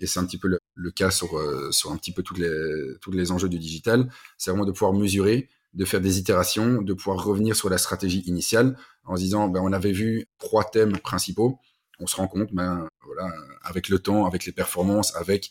et 0.00 0.06
c'est 0.06 0.18
un 0.18 0.24
petit 0.24 0.38
peu 0.38 0.48
le, 0.48 0.90
cas 0.90 1.10
sur, 1.10 1.36
euh, 1.36 1.70
sur 1.72 1.92
un 1.92 1.96
petit 1.98 2.10
peu 2.10 2.22
toutes 2.22 2.38
les, 2.38 2.96
tous 3.02 3.10
les 3.10 3.30
enjeux 3.32 3.50
du 3.50 3.58
digital, 3.58 4.10
c'est 4.38 4.50
vraiment 4.50 4.64
de 4.64 4.72
pouvoir 4.72 4.94
mesurer, 4.94 5.50
de 5.74 5.84
faire 5.84 6.00
des 6.00 6.18
itérations, 6.18 6.80
de 6.80 6.94
pouvoir 6.94 7.22
revenir 7.22 7.54
sur 7.54 7.68
la 7.68 7.76
stratégie 7.76 8.20
initiale, 8.20 8.78
en 9.04 9.16
se 9.16 9.20
disant, 9.20 9.48
ben, 9.48 9.60
on 9.62 9.74
avait 9.74 9.92
vu 9.92 10.26
trois 10.38 10.64
thèmes 10.64 10.96
principaux. 10.96 11.58
On 12.00 12.06
se 12.06 12.16
rend 12.16 12.26
compte, 12.26 12.54
ben, 12.54 12.88
voilà, 13.04 13.30
avec 13.60 13.90
le 13.90 13.98
temps, 13.98 14.24
avec 14.24 14.46
les 14.46 14.52
performances, 14.52 15.14
avec 15.16 15.50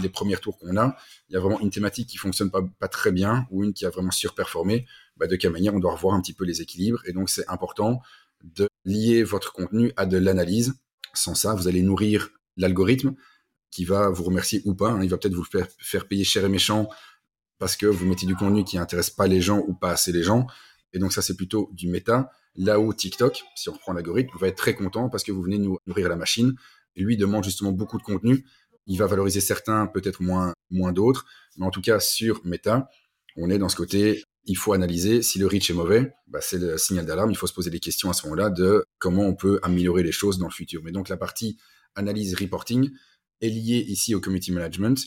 les 0.00 0.08
premiers 0.08 0.36
tours 0.36 0.58
qu'on 0.58 0.76
a, 0.76 0.96
il 1.28 1.32
y 1.32 1.36
a 1.36 1.40
vraiment 1.40 1.58
une 1.58 1.70
thématique 1.70 2.08
qui 2.08 2.18
fonctionne 2.18 2.52
pas, 2.52 2.60
pas 2.78 2.88
très 2.88 3.10
bien 3.10 3.48
ou 3.50 3.64
une 3.64 3.72
qui 3.72 3.84
a 3.84 3.90
vraiment 3.90 4.12
surperformé. 4.12 4.86
Ben, 5.16 5.26
de 5.26 5.34
quelle 5.34 5.50
manière 5.50 5.74
on 5.74 5.80
doit 5.80 5.92
revoir 5.92 6.14
un 6.14 6.20
petit 6.20 6.34
peu 6.34 6.44
les 6.44 6.62
équilibres. 6.62 7.00
Et 7.04 7.12
donc, 7.12 7.30
c'est 7.30 7.48
important 7.48 8.00
de 8.44 8.68
lier 8.84 9.24
votre 9.24 9.52
contenu 9.52 9.92
à 9.96 10.06
de 10.06 10.18
l'analyse. 10.18 10.74
Sans 11.16 11.34
ça, 11.34 11.54
vous 11.54 11.68
allez 11.68 11.82
nourrir 11.82 12.30
l'algorithme 12.56 13.14
qui 13.70 13.84
va 13.84 14.08
vous 14.10 14.24
remercier 14.24 14.62
ou 14.64 14.74
pas. 14.74 14.90
Hein. 14.90 15.02
Il 15.02 15.10
va 15.10 15.18
peut-être 15.18 15.34
vous 15.34 15.44
faire, 15.44 16.08
payer 16.08 16.24
cher 16.24 16.44
et 16.44 16.48
méchant 16.48 16.88
parce 17.58 17.76
que 17.76 17.86
vous 17.86 18.06
mettez 18.06 18.26
du 18.26 18.36
contenu 18.36 18.64
qui 18.64 18.78
intéresse 18.78 19.10
pas 19.10 19.26
les 19.26 19.40
gens 19.40 19.62
ou 19.66 19.74
pas 19.74 19.90
assez 19.90 20.12
les 20.12 20.22
gens. 20.22 20.46
Et 20.92 20.98
donc 20.98 21.12
ça, 21.12 21.22
c'est 21.22 21.36
plutôt 21.36 21.70
du 21.72 21.88
méta. 21.88 22.30
Là 22.54 22.80
où 22.80 22.92
TikTok, 22.92 23.44
si 23.54 23.68
on 23.68 23.72
reprend 23.72 23.92
l'algorithme, 23.92 24.36
va 24.38 24.48
être 24.48 24.56
très 24.56 24.74
content 24.74 25.08
parce 25.08 25.24
que 25.24 25.32
vous 25.32 25.42
venez 25.42 25.58
nous 25.58 25.78
nourrir 25.86 26.08
la 26.08 26.16
machine. 26.16 26.54
Et 26.94 27.02
lui 27.02 27.16
demande 27.16 27.44
justement 27.44 27.72
beaucoup 27.72 27.98
de 27.98 28.02
contenu. 28.02 28.46
Il 28.86 28.98
va 28.98 29.06
valoriser 29.06 29.40
certains, 29.40 29.86
peut-être 29.86 30.22
moins, 30.22 30.54
moins 30.70 30.92
d'autres. 30.92 31.26
Mais 31.56 31.66
en 31.66 31.70
tout 31.70 31.82
cas, 31.82 32.00
sur 32.00 32.40
méta, 32.46 32.88
on 33.36 33.50
est 33.50 33.58
dans 33.58 33.68
ce 33.68 33.76
côté, 33.76 34.22
il 34.46 34.56
faut 34.56 34.72
analyser. 34.72 35.22
Si 35.22 35.38
le 35.38 35.46
reach 35.46 35.70
est 35.70 35.74
mauvais, 35.74 36.14
bah, 36.28 36.40
c'est 36.40 36.58
le 36.58 36.78
signal 36.78 37.04
d'alarme. 37.04 37.30
Il 37.30 37.36
faut 37.36 37.46
se 37.46 37.52
poser 37.52 37.70
des 37.70 37.80
questions 37.80 38.10
à 38.10 38.12
ce 38.12 38.26
moment-là 38.26 38.50
de 38.50 38.84
comment 38.98 39.26
on 39.26 39.34
peut 39.34 39.58
améliorer 39.62 40.02
les 40.02 40.12
choses 40.12 40.38
dans 40.38 40.46
le 40.46 40.52
futur. 40.52 40.82
Mais 40.84 40.92
donc 40.92 41.08
la 41.08 41.16
partie 41.16 41.58
analyse 41.94 42.34
reporting 42.34 42.90
est 43.40 43.48
liée 43.48 43.84
ici 43.88 44.14
au 44.14 44.20
community 44.20 44.52
management. 44.52 44.98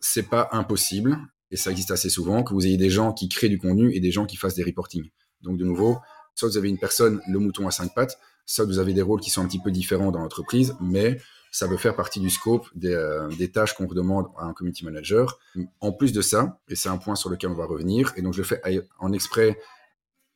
C'est 0.00 0.28
pas 0.28 0.48
impossible 0.52 1.18
et 1.50 1.56
ça 1.56 1.70
existe 1.70 1.90
assez 1.90 2.10
souvent, 2.10 2.42
que 2.42 2.52
vous 2.52 2.66
ayez 2.66 2.76
des 2.76 2.90
gens 2.90 3.12
qui 3.12 3.28
créent 3.28 3.48
du 3.48 3.58
contenu 3.58 3.92
et 3.94 4.00
des 4.00 4.10
gens 4.10 4.26
qui 4.26 4.36
fassent 4.36 4.54
des 4.54 4.64
reporting. 4.64 5.08
Donc 5.40 5.58
de 5.58 5.64
nouveau, 5.64 5.98
soit 6.34 6.48
vous 6.48 6.58
avez 6.58 6.68
une 6.68 6.78
personne, 6.78 7.20
le 7.28 7.38
mouton 7.38 7.66
à 7.66 7.70
cinq 7.70 7.94
pattes, 7.94 8.18
soit 8.44 8.64
vous 8.64 8.78
avez 8.78 8.92
des 8.92 9.02
rôles 9.02 9.20
qui 9.20 9.30
sont 9.30 9.42
un 9.42 9.48
petit 9.48 9.60
peu 9.60 9.70
différents 9.70 10.10
dans 10.10 10.20
l'entreprise, 10.20 10.74
mais 10.80 11.18
ça 11.50 11.68
peut 11.68 11.76
faire 11.76 11.96
partie 11.96 12.20
du 12.20 12.30
scope 12.30 12.68
des, 12.74 12.92
euh, 12.92 13.28
des 13.38 13.50
tâches 13.50 13.74
qu'on 13.74 13.86
demande 13.86 14.26
à 14.38 14.44
un 14.44 14.52
community 14.52 14.84
manager. 14.84 15.38
En 15.80 15.92
plus 15.92 16.12
de 16.12 16.20
ça, 16.20 16.58
et 16.68 16.76
c'est 16.76 16.88
un 16.88 16.98
point 16.98 17.14
sur 17.14 17.30
lequel 17.30 17.50
on 17.50 17.54
va 17.54 17.66
revenir, 17.66 18.12
et 18.16 18.22
donc 18.22 18.34
je 18.34 18.42
fais 18.42 18.60
en 18.98 19.12
exprès 19.12 19.58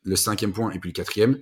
le 0.04 0.16
cinquième 0.16 0.52
point 0.52 0.70
et 0.72 0.78
puis 0.78 0.90
le 0.90 0.94
quatrième, 0.94 1.38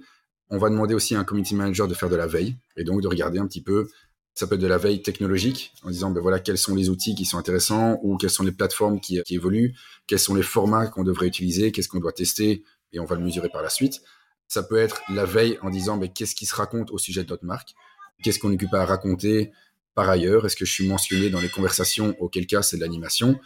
on 0.51 0.59
va 0.59 0.69
demander 0.69 0.95
aussi 0.95 1.15
à 1.15 1.21
un 1.21 1.25
community 1.25 1.55
manager 1.55 1.89
de 1.89 1.95
faire 1.95 2.11
de 2.11 2.17
la 2.17 2.27
veille 2.27 2.57
et 2.77 2.85
donc 2.85 3.01
de 3.01 3.09
regarder 3.09 3.39
un 3.39 3.47
petit 3.47 3.63
peu 3.63 3.89
ça 4.35 4.47
peut 4.47 4.55
être 4.55 4.61
de 4.61 4.67
la 4.67 4.79
veille 4.79 5.03
technologique 5.03 5.73
en 5.83 5.91
disant 5.91 6.11
ben 6.11 6.21
voilà 6.21 6.39
quels 6.39 6.59
sont 6.59 6.75
les 6.75 6.89
outils 6.89 7.15
qui 7.15 7.25
sont 7.25 7.39
intéressants 7.39 7.99
ou 8.03 8.17
quelles 8.17 8.31
sont 8.31 8.45
les 8.45 8.53
plateformes 8.53 9.01
qui, 9.01 9.21
évoluent, 9.31 9.75
quels 10.07 10.19
sont 10.19 10.35
les 10.35 10.43
formats 10.43 10.87
qu'on 10.87 11.05
devrait 11.05 11.27
utiliser, 11.27 11.73
qu'est-ce 11.73 11.89
qu'on 11.89 12.01
doit 12.01 12.13
tester 12.13 12.65
et 12.93 13.01
on 13.01 13.05
va 13.05 13.17
le 13.17 13.23
mesurer 13.23 13.49
par 13.49 13.63
la 13.63 13.69
suite. 13.69 14.01
Ça 14.49 14.63
peut 14.63 14.79
être 14.79 15.03
la 15.11 15.25
veille 15.25 15.59
en 15.63 15.71
disant 15.71 15.97
ben, 15.97 16.09
qu'est-ce 16.09 16.35
qui 16.35 16.47
se 16.47 16.55
raconte 16.55 16.91
au 16.91 16.99
sujet 16.99 17.23
de 17.23 17.29
notre 17.29 17.45
marque, 17.45 17.75
qu'est-ce 18.23 18.39
qu'on 18.39 18.53
occupe 18.53 18.75
à 18.75 18.85
raconter 18.85 19.53
par 19.95 20.09
ailleurs, 20.09 20.47
est-ce 20.47 20.57
que 20.57 20.65
je 20.65 20.73
suis 20.73 20.87
mentionné 20.87 21.31
dans 21.31 21.41
les 21.41 21.49
conversations, 21.49 22.15
auquel 22.21 22.47
cas 22.47 22.63
c'est 22.63 22.77
de 22.77 22.81
l'animation, 22.81 23.39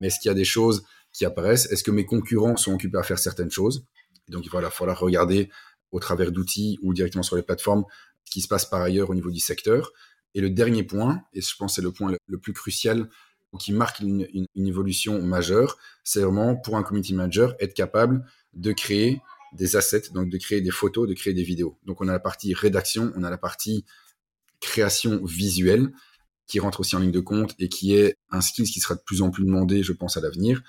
mais 0.00 0.08
est-ce 0.08 0.18
qu'il 0.20 0.28
y 0.28 0.32
a 0.32 0.34
des 0.34 0.44
choses 0.44 0.84
qui 1.12 1.24
apparaissent, 1.24 1.70
est-ce 1.70 1.84
que 1.84 1.90
mes 1.90 2.04
concurrents 2.04 2.56
sont 2.56 2.72
occupés 2.72 2.98
à 2.98 3.02
faire 3.02 3.18
certaines 3.18 3.50
choses, 3.50 3.84
donc 4.28 4.44
il 4.44 4.50
va 4.50 4.70
falloir 4.70 4.98
regarder 4.98 5.50
au 5.92 6.00
travers 6.00 6.32
d'outils 6.32 6.78
ou 6.82 6.94
directement 6.94 7.22
sur 7.22 7.36
les 7.36 7.42
plateformes 7.42 7.84
ce 8.24 8.32
qui 8.32 8.40
se 8.40 8.48
passe 8.48 8.64
par 8.64 8.80
ailleurs 8.80 9.10
au 9.10 9.14
niveau 9.14 9.30
du 9.30 9.40
secteur. 9.40 9.92
Et 10.34 10.40
le 10.40 10.50
dernier 10.50 10.84
point, 10.84 11.22
et 11.34 11.40
je 11.40 11.56
pense 11.56 11.74
c'est 11.76 11.82
le 11.82 11.92
point 11.92 12.14
le, 12.26 12.38
plus 12.38 12.52
crucial, 12.52 13.08
qui 13.58 13.72
marque 13.72 13.98
une, 13.98 14.46
évolution 14.54 15.20
majeure, 15.22 15.76
c'est 16.04 16.20
vraiment 16.20 16.54
pour 16.54 16.76
un 16.76 16.84
community 16.84 17.14
manager 17.14 17.56
être 17.58 17.74
capable 17.74 18.24
de 18.52 18.72
créer 18.72 19.20
des 19.52 19.74
assets, 19.74 20.10
donc 20.12 20.28
de 20.28 20.38
créer 20.38 20.60
des 20.60 20.70
photos, 20.70 21.08
de 21.08 21.14
créer 21.14 21.34
des 21.34 21.42
vidéos. 21.42 21.76
Donc 21.84 22.00
on 22.00 22.06
a 22.06 22.12
la 22.12 22.20
partie 22.20 22.54
rédaction, 22.54 23.12
on 23.16 23.24
a 23.24 23.30
la 23.30 23.38
partie 23.38 23.84
création 24.60 25.24
visuelle 25.24 25.92
qui 26.46 26.60
rentre 26.60 26.80
aussi 26.80 26.96
en 26.96 26.98
ligne 26.98 27.12
de 27.12 27.20
compte 27.20 27.54
et 27.58 27.68
qui 27.68 27.94
est 27.94 28.16
un 28.30 28.40
skill 28.40 28.64
qui 28.64 28.80
sera 28.80 28.94
de 28.94 29.02
plus 29.04 29.22
en 29.22 29.30
plus 29.30 29.44
demandé, 29.44 29.82
je 29.82 29.92
pense, 29.92 30.16
à 30.16 30.20
l'avenir. 30.20 30.62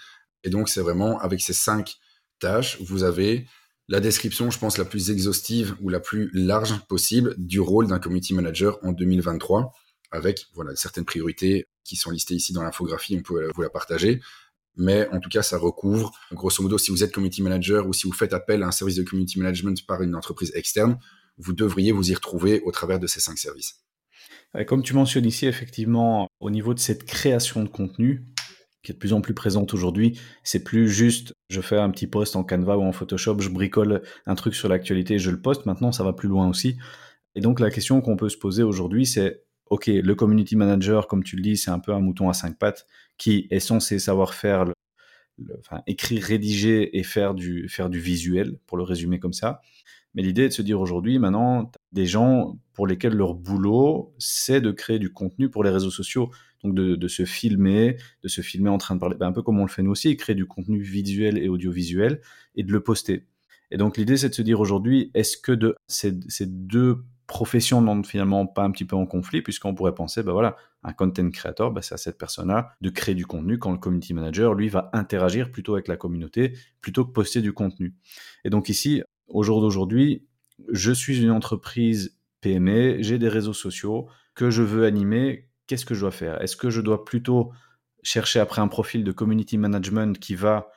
Et 0.43 0.49
donc 0.49 0.69
c'est 0.69 0.81
vraiment 0.81 1.19
avec 1.19 1.41
ces 1.41 1.53
cinq 1.53 1.95
tâches, 2.39 2.79
vous 2.81 3.03
avez 3.03 3.47
la 3.87 3.99
description, 3.99 4.49
je 4.49 4.57
pense, 4.57 4.77
la 4.77 4.85
plus 4.85 5.11
exhaustive 5.11 5.75
ou 5.81 5.89
la 5.89 5.99
plus 5.99 6.29
large 6.33 6.79
possible 6.87 7.35
du 7.37 7.59
rôle 7.59 7.87
d'un 7.87 7.99
community 7.99 8.33
manager 8.33 8.79
en 8.83 8.93
2023, 8.93 9.73
avec 10.11 10.45
voilà 10.53 10.75
certaines 10.75 11.03
priorités 11.03 11.67
qui 11.83 11.95
sont 11.95 12.11
listées 12.11 12.35
ici 12.35 12.53
dans 12.53 12.63
l'infographie, 12.63 13.17
on 13.19 13.21
peut 13.21 13.51
vous 13.53 13.61
la 13.61 13.69
partager. 13.69 14.21
Mais 14.77 15.09
en 15.09 15.19
tout 15.19 15.29
cas, 15.29 15.41
ça 15.41 15.57
recouvre, 15.57 16.13
grosso 16.31 16.63
modo, 16.63 16.77
si 16.77 16.91
vous 16.91 17.03
êtes 17.03 17.11
community 17.11 17.41
manager 17.41 17.85
ou 17.87 17.93
si 17.93 18.07
vous 18.07 18.13
faites 18.13 18.33
appel 18.33 18.63
à 18.63 18.67
un 18.67 18.71
service 18.71 18.95
de 18.95 19.03
community 19.03 19.37
management 19.39 19.85
par 19.85 20.01
une 20.01 20.15
entreprise 20.15 20.51
externe, 20.55 20.97
vous 21.41 21.53
devriez 21.53 21.91
vous 21.91 22.11
y 22.11 22.13
retrouver 22.13 22.61
au 22.61 22.71
travers 22.71 22.99
de 22.99 23.07
ces 23.07 23.19
cinq 23.19 23.37
services. 23.37 23.81
Comme 24.67 24.83
tu 24.83 24.93
mentionnes 24.93 25.25
ici, 25.25 25.45
effectivement, 25.45 26.27
au 26.39 26.49
niveau 26.49 26.73
de 26.73 26.79
cette 26.79 27.05
création 27.05 27.63
de 27.63 27.69
contenu, 27.69 28.27
qui 28.83 28.91
est 28.91 28.95
de 28.95 28.99
plus 28.99 29.13
en 29.13 29.21
plus 29.21 29.33
présente 29.33 29.73
aujourd'hui. 29.73 30.19
C'est 30.43 30.63
plus 30.63 30.89
juste, 30.89 31.35
je 31.49 31.61
fais 31.61 31.77
un 31.77 31.89
petit 31.91 32.07
post 32.07 32.35
en 32.35 32.43
Canva 32.43 32.77
ou 32.77 32.81
en 32.81 32.91
Photoshop, 32.91 33.39
je 33.39 33.49
bricole 33.49 34.01
un 34.25 34.35
truc 34.35 34.55
sur 34.55 34.69
l'actualité 34.69 35.15
et 35.15 35.19
je 35.19 35.31
le 35.31 35.41
poste. 35.41 35.65
Maintenant, 35.65 35.91
ça 35.91 36.03
va 36.03 36.13
plus 36.13 36.29
loin 36.29 36.49
aussi. 36.49 36.77
Et 37.35 37.41
donc, 37.41 37.59
la 37.59 37.69
question 37.69 38.01
qu'on 38.01 38.17
peut 38.17 38.29
se 38.29 38.37
poser 38.37 38.63
aujourd'hui, 38.63 39.05
c'est, 39.05 39.43
OK, 39.67 39.87
le 39.87 40.15
community 40.15 40.55
manager, 40.55 41.07
comme 41.07 41.23
tu 41.23 41.35
le 41.35 41.41
dis, 41.43 41.57
c'est 41.57 41.71
un 41.71 41.79
peu 41.79 41.93
un 41.93 41.99
mouton 41.99 42.29
à 42.29 42.33
cinq 42.33 42.57
pattes 42.57 42.87
qui 43.17 43.47
est 43.51 43.59
censé 43.59 43.99
savoir 43.99 44.33
faire, 44.33 44.65
enfin, 45.59 45.81
écrire, 45.85 46.23
rédiger 46.23 46.97
et 46.97 47.03
faire 47.03 47.35
du, 47.35 47.69
faire 47.69 47.89
du 47.89 47.99
visuel, 47.99 48.57
pour 48.65 48.77
le 48.77 48.83
résumer 48.83 49.19
comme 49.19 49.33
ça. 49.33 49.61
Mais 50.13 50.21
l'idée 50.21 50.43
est 50.43 50.49
de 50.49 50.53
se 50.53 50.61
dire 50.61 50.81
aujourd'hui, 50.81 51.19
maintenant, 51.19 51.71
des 51.91 52.05
gens 52.05 52.57
pour 52.73 52.87
lesquels 52.87 53.13
leur 53.13 53.33
boulot, 53.33 54.13
c'est 54.17 54.61
de 54.61 54.71
créer 54.71 54.99
du 54.99 55.11
contenu 55.11 55.49
pour 55.49 55.63
les 55.63 55.69
réseaux 55.69 55.91
sociaux 55.91 56.31
donc 56.63 56.75
de, 56.75 57.07
se 57.07 57.25
filmer, 57.25 57.97
de 58.23 58.27
se 58.27 58.41
filmer 58.41 58.69
en 58.69 58.77
train 58.77 58.95
de 58.95 58.99
parler, 58.99 59.15
ben, 59.15 59.27
un 59.27 59.31
peu 59.31 59.41
comme 59.41 59.59
on 59.59 59.65
le 59.65 59.71
fait 59.71 59.81
nous 59.81 59.91
aussi, 59.91 60.15
créer 60.17 60.35
du 60.35 60.45
contenu 60.45 60.81
visuel 60.81 61.37
et 61.37 61.49
audiovisuel 61.49 62.21
et 62.55 62.63
de 62.63 62.71
le 62.71 62.81
poster. 62.81 63.25
Et 63.71 63.77
donc 63.77 63.97
l'idée 63.97 64.17
c'est 64.17 64.29
de 64.29 64.33
se 64.33 64.41
dire 64.41 64.59
aujourd'hui, 64.59 65.11
est-ce 65.13 65.37
que 65.37 65.75
ces, 65.87 66.11
deux 66.45 67.03
professions 67.25 67.81
n'entrent 67.81 68.09
finalement 68.09 68.45
pas 68.45 68.63
un 68.63 68.71
petit 68.71 68.83
peu 68.83 68.95
en 68.95 69.05
conflit, 69.05 69.41
puisqu'on 69.41 69.73
pourrait 69.73 69.95
penser, 69.95 70.21
ben 70.21 70.33
voilà, 70.33 70.57
un 70.83 70.91
content 70.91 71.29
creator, 71.29 71.71
ben 71.71 71.81
c'est 71.81 71.93
à 71.93 71.97
cette 71.97 72.17
personne-là 72.17 72.73
de 72.81 72.89
créer 72.89 73.15
du 73.15 73.25
contenu 73.25 73.57
quand 73.57 73.71
le 73.71 73.77
community 73.77 74.13
manager, 74.13 74.53
lui, 74.53 74.67
va 74.67 74.89
interagir 74.91 75.49
plutôt 75.49 75.73
avec 75.73 75.87
la 75.87 75.95
communauté, 75.95 76.57
plutôt 76.81 77.05
que 77.05 77.11
poster 77.11 77.41
du 77.41 77.53
contenu. 77.53 77.95
Et 78.43 78.49
donc 78.49 78.67
ici, 78.67 79.01
au 79.33 79.43
jour 79.43 79.61
d'aujourd'hui, 79.61 80.25
je 80.71 80.91
suis 80.91 81.21
une 81.21 81.31
entreprise 81.31 82.17
PME, 82.41 82.97
j'ai 83.01 83.17
des 83.17 83.29
réseaux 83.29 83.53
sociaux 83.53 84.07
que 84.35 84.49
je 84.49 84.61
veux 84.61 84.85
animer, 84.85 85.47
qu'est-ce 85.67 85.85
que 85.85 85.93
je 85.93 86.01
dois 86.01 86.11
faire? 86.11 86.41
Est-ce 86.41 86.57
que 86.57 86.69
je 86.69 86.81
dois 86.81 87.05
plutôt 87.05 87.51
chercher 88.03 88.39
après 88.39 88.61
un 88.61 88.67
profil 88.67 89.03
de 89.03 89.11
community 89.11 89.57
management 89.57 90.17
qui 90.19 90.35
va 90.35 90.69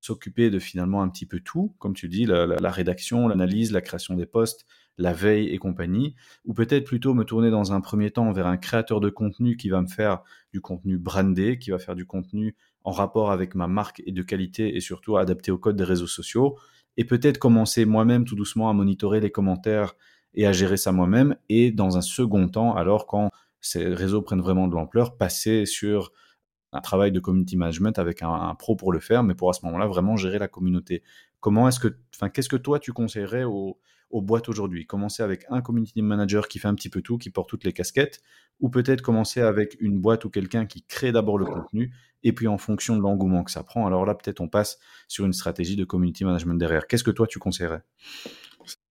s'occuper 0.00 0.50
de 0.50 0.58
finalement 0.58 1.02
un 1.02 1.08
petit 1.08 1.26
peu 1.26 1.40
tout, 1.40 1.74
comme 1.78 1.94
tu 1.94 2.08
dis, 2.08 2.24
la, 2.24 2.70
rédaction, 2.70 3.28
l'analyse, 3.28 3.70
la 3.70 3.82
création 3.82 4.14
des 4.14 4.24
postes, 4.24 4.66
la 4.96 5.12
veille 5.12 5.48
et 5.48 5.58
compagnie, 5.58 6.14
ou 6.44 6.54
peut-être 6.54 6.84
plutôt 6.84 7.12
me 7.12 7.24
tourner 7.24 7.50
dans 7.50 7.72
un 7.72 7.80
premier 7.80 8.10
temps 8.10 8.32
vers 8.32 8.46
un 8.46 8.56
créateur 8.56 9.00
de 9.00 9.10
contenu 9.10 9.56
qui 9.56 9.68
va 9.68 9.82
me 9.82 9.86
faire 9.86 10.22
du 10.52 10.60
contenu 10.60 10.98
brandé, 10.98 11.58
qui 11.58 11.70
va 11.70 11.78
faire 11.78 11.94
du 11.94 12.06
contenu 12.06 12.56
en 12.82 12.92
rapport 12.92 13.30
avec 13.30 13.54
ma 13.54 13.66
marque 13.66 14.02
et 14.06 14.12
de 14.12 14.22
qualité 14.22 14.74
et 14.74 14.80
surtout 14.80 15.18
adapté 15.18 15.50
au 15.50 15.58
code 15.58 15.76
des 15.76 15.84
réseaux 15.84 16.06
sociaux, 16.06 16.56
et 16.96 17.04
peut-être 17.04 17.38
commencer 17.38 17.84
moi-même 17.84 18.24
tout 18.24 18.36
doucement 18.36 18.70
à 18.70 18.72
monitorer 18.72 19.20
les 19.20 19.30
commentaires 19.30 19.94
et 20.34 20.46
à 20.46 20.52
gérer 20.52 20.76
ça 20.76 20.92
moi-même, 20.92 21.36
et 21.48 21.72
dans 21.72 21.96
un 21.96 22.02
second 22.02 22.48
temps, 22.48 22.74
alors 22.74 23.06
quand 23.06 23.30
ces 23.60 23.84
réseaux 23.86 24.22
prennent 24.22 24.40
vraiment 24.40 24.68
de 24.68 24.74
l'ampleur, 24.74 25.16
passer 25.16 25.66
sur 25.66 26.12
un 26.72 26.80
travail 26.80 27.12
de 27.12 27.20
community 27.20 27.56
management 27.56 27.98
avec 27.98 28.22
un, 28.22 28.54
pro 28.54 28.76
pour 28.76 28.92
le 28.92 29.00
faire, 29.00 29.22
mais 29.22 29.34
pour 29.34 29.50
à 29.50 29.52
ce 29.52 29.64
moment-là 29.66 29.86
vraiment 29.86 30.16
gérer 30.16 30.38
la 30.38 30.48
communauté. 30.48 31.02
Comment 31.40 31.68
est-ce 31.68 31.80
que, 31.80 31.96
enfin, 32.14 32.28
qu'est-ce 32.28 32.48
que 32.48 32.56
toi 32.56 32.78
tu 32.78 32.92
conseillerais 32.92 33.44
aux, 33.44 33.78
boîtes 34.12 34.48
aujourd'hui? 34.48 34.86
Commencer 34.86 35.22
avec 35.22 35.44
un 35.48 35.60
community 35.60 36.02
manager 36.02 36.48
qui 36.48 36.58
fait 36.58 36.68
un 36.68 36.74
petit 36.74 36.90
peu 36.90 37.02
tout, 37.02 37.18
qui 37.18 37.30
porte 37.30 37.48
toutes 37.48 37.64
les 37.64 37.72
casquettes, 37.72 38.20
ou 38.60 38.68
peut-être 38.68 39.00
commencer 39.02 39.40
avec 39.40 39.76
une 39.80 39.98
boîte 40.00 40.24
ou 40.24 40.30
quelqu'un 40.30 40.66
qui 40.66 40.82
crée 40.82 41.12
d'abord 41.12 41.38
le 41.38 41.46
contenu, 41.46 41.92
et 42.22 42.32
puis 42.32 42.46
en 42.46 42.58
fonction 42.58 42.96
de 42.96 43.02
l'engouement 43.02 43.44
que 43.44 43.50
ça 43.50 43.62
prend, 43.62 43.86
alors 43.86 44.04
là 44.04 44.14
peut-être 44.14 44.40
on 44.40 44.48
passe 44.48 44.78
sur 45.08 45.24
une 45.24 45.32
stratégie 45.32 45.76
de 45.76 45.84
community 45.84 46.24
management 46.24 46.58
derrière. 46.58 46.86
Qu'est-ce 46.86 47.04
que 47.04 47.10
toi 47.10 47.26
tu 47.26 47.38
conseillerais? 47.38 47.82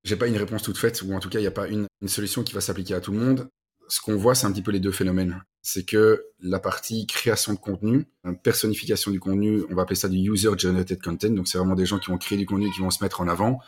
J'ai 0.04 0.16
pas 0.16 0.28
une 0.28 0.38
réponse 0.38 0.64
toute 0.64 0.78
faite, 0.78 1.02
ou 1.04 1.14
en 1.14 1.20
tout 1.20 1.30
cas, 1.30 1.40
il 1.40 1.44
n'y 1.44 1.48
a 1.48 1.52
pas 1.52 1.68
une, 1.68 1.88
solution 2.08 2.44
qui 2.44 2.54
va 2.54 2.62
s'appliquer 2.62 2.96
à 2.96 3.02
tout 3.02 3.12
le 3.12 3.20
monde 3.20 3.50
ce 3.90 4.00
qu'on 4.02 4.16
voit, 4.16 4.36
c'est 4.36 4.46
un 4.46 4.52
petit 4.52 4.62
peu 4.62 4.72
les 4.72 4.80
deux 4.80 4.92
phénomènes. 4.92 5.44
C'est 5.62 5.84
que 5.84 6.26
la 6.40 6.60
partie 6.60 7.06
création 7.06 7.54
de 7.54 7.60
contenu, 7.60 8.06
personnification 8.44 9.12
du 9.12 9.20
contenu, 9.20 9.64
on 9.70 9.76
va 9.76 9.82
appeler 9.82 9.96
ça 9.96 10.08
du 10.08 10.18
user-generated 10.18 11.02
content, 11.02 11.30
donc 11.30 11.48
c'est 11.48 11.58
vraiment 11.58 11.76
des 11.76 11.86
gens 11.86 12.00
qui 12.00 12.10
vont 12.12 12.18
créer 12.18 12.38
du 12.38 12.46
contenu, 12.46 12.72
qui 12.72 12.80
vont 12.80 12.92
se 12.92 13.04
mettre 13.04 13.20
en 13.20 13.28
avant, 13.28 13.60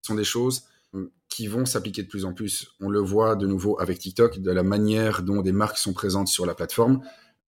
sont 0.00 0.14
des 0.14 0.24
choses 0.24 0.64
euh, 0.94 1.12
qui 1.28 1.48
vont 1.48 1.66
s'appliquer 1.66 2.02
de 2.02 2.08
plus 2.08 2.24
en 2.24 2.32
plus. 2.32 2.68
On 2.80 2.88
le 2.88 3.00
voit 3.00 3.34
de 3.34 3.46
nouveau 3.46 3.80
avec 3.80 3.98
TikTok, 3.98 4.38
de 4.38 4.50
la 4.50 4.62
manière 4.62 5.22
dont 5.22 5.42
des 5.42 5.52
marques 5.52 5.78
sont 5.78 5.92
présentes 5.92 6.28
sur 6.28 6.46
la 6.46 6.54
plateforme. 6.54 7.00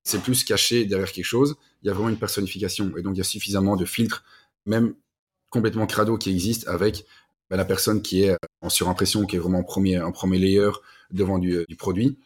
C'est 0.03 0.21
plus 0.21 0.43
caché 0.45 0.85
derrière 0.85 1.13
quelque 1.13 1.25
chose. 1.25 1.57
Il 1.83 1.87
y 1.87 1.91
a 1.91 1.93
vraiment 1.93 2.09
une 2.09 2.19
personnification. 2.19 2.97
Et 2.97 3.03
donc, 3.03 3.15
il 3.15 3.19
y 3.19 3.21
a 3.21 3.25
suffisamment 3.25 3.77
de 3.77 3.85
filtres, 3.85 4.25
même 4.65 4.95
complètement 5.51 5.87
crado, 5.87 6.19
qui 6.19 6.31
existent 6.31 6.69
avec 6.71 7.07
bah, 7.51 7.57
la 7.57 7.65
personne 7.65 8.03
qui 8.03 8.23
est 8.23 8.37
en 8.61 8.69
surimpression, 8.69 9.25
qui 9.27 9.37
est 9.37 9.39
vraiment 9.39 9.59
en 9.59 9.65
premier, 9.65 10.01
en 10.01 10.13
premier 10.13 10.39
layer 10.39 10.71
devant 11.11 11.39
du, 11.39 11.65
du 11.69 11.77
produit. 11.77 12.19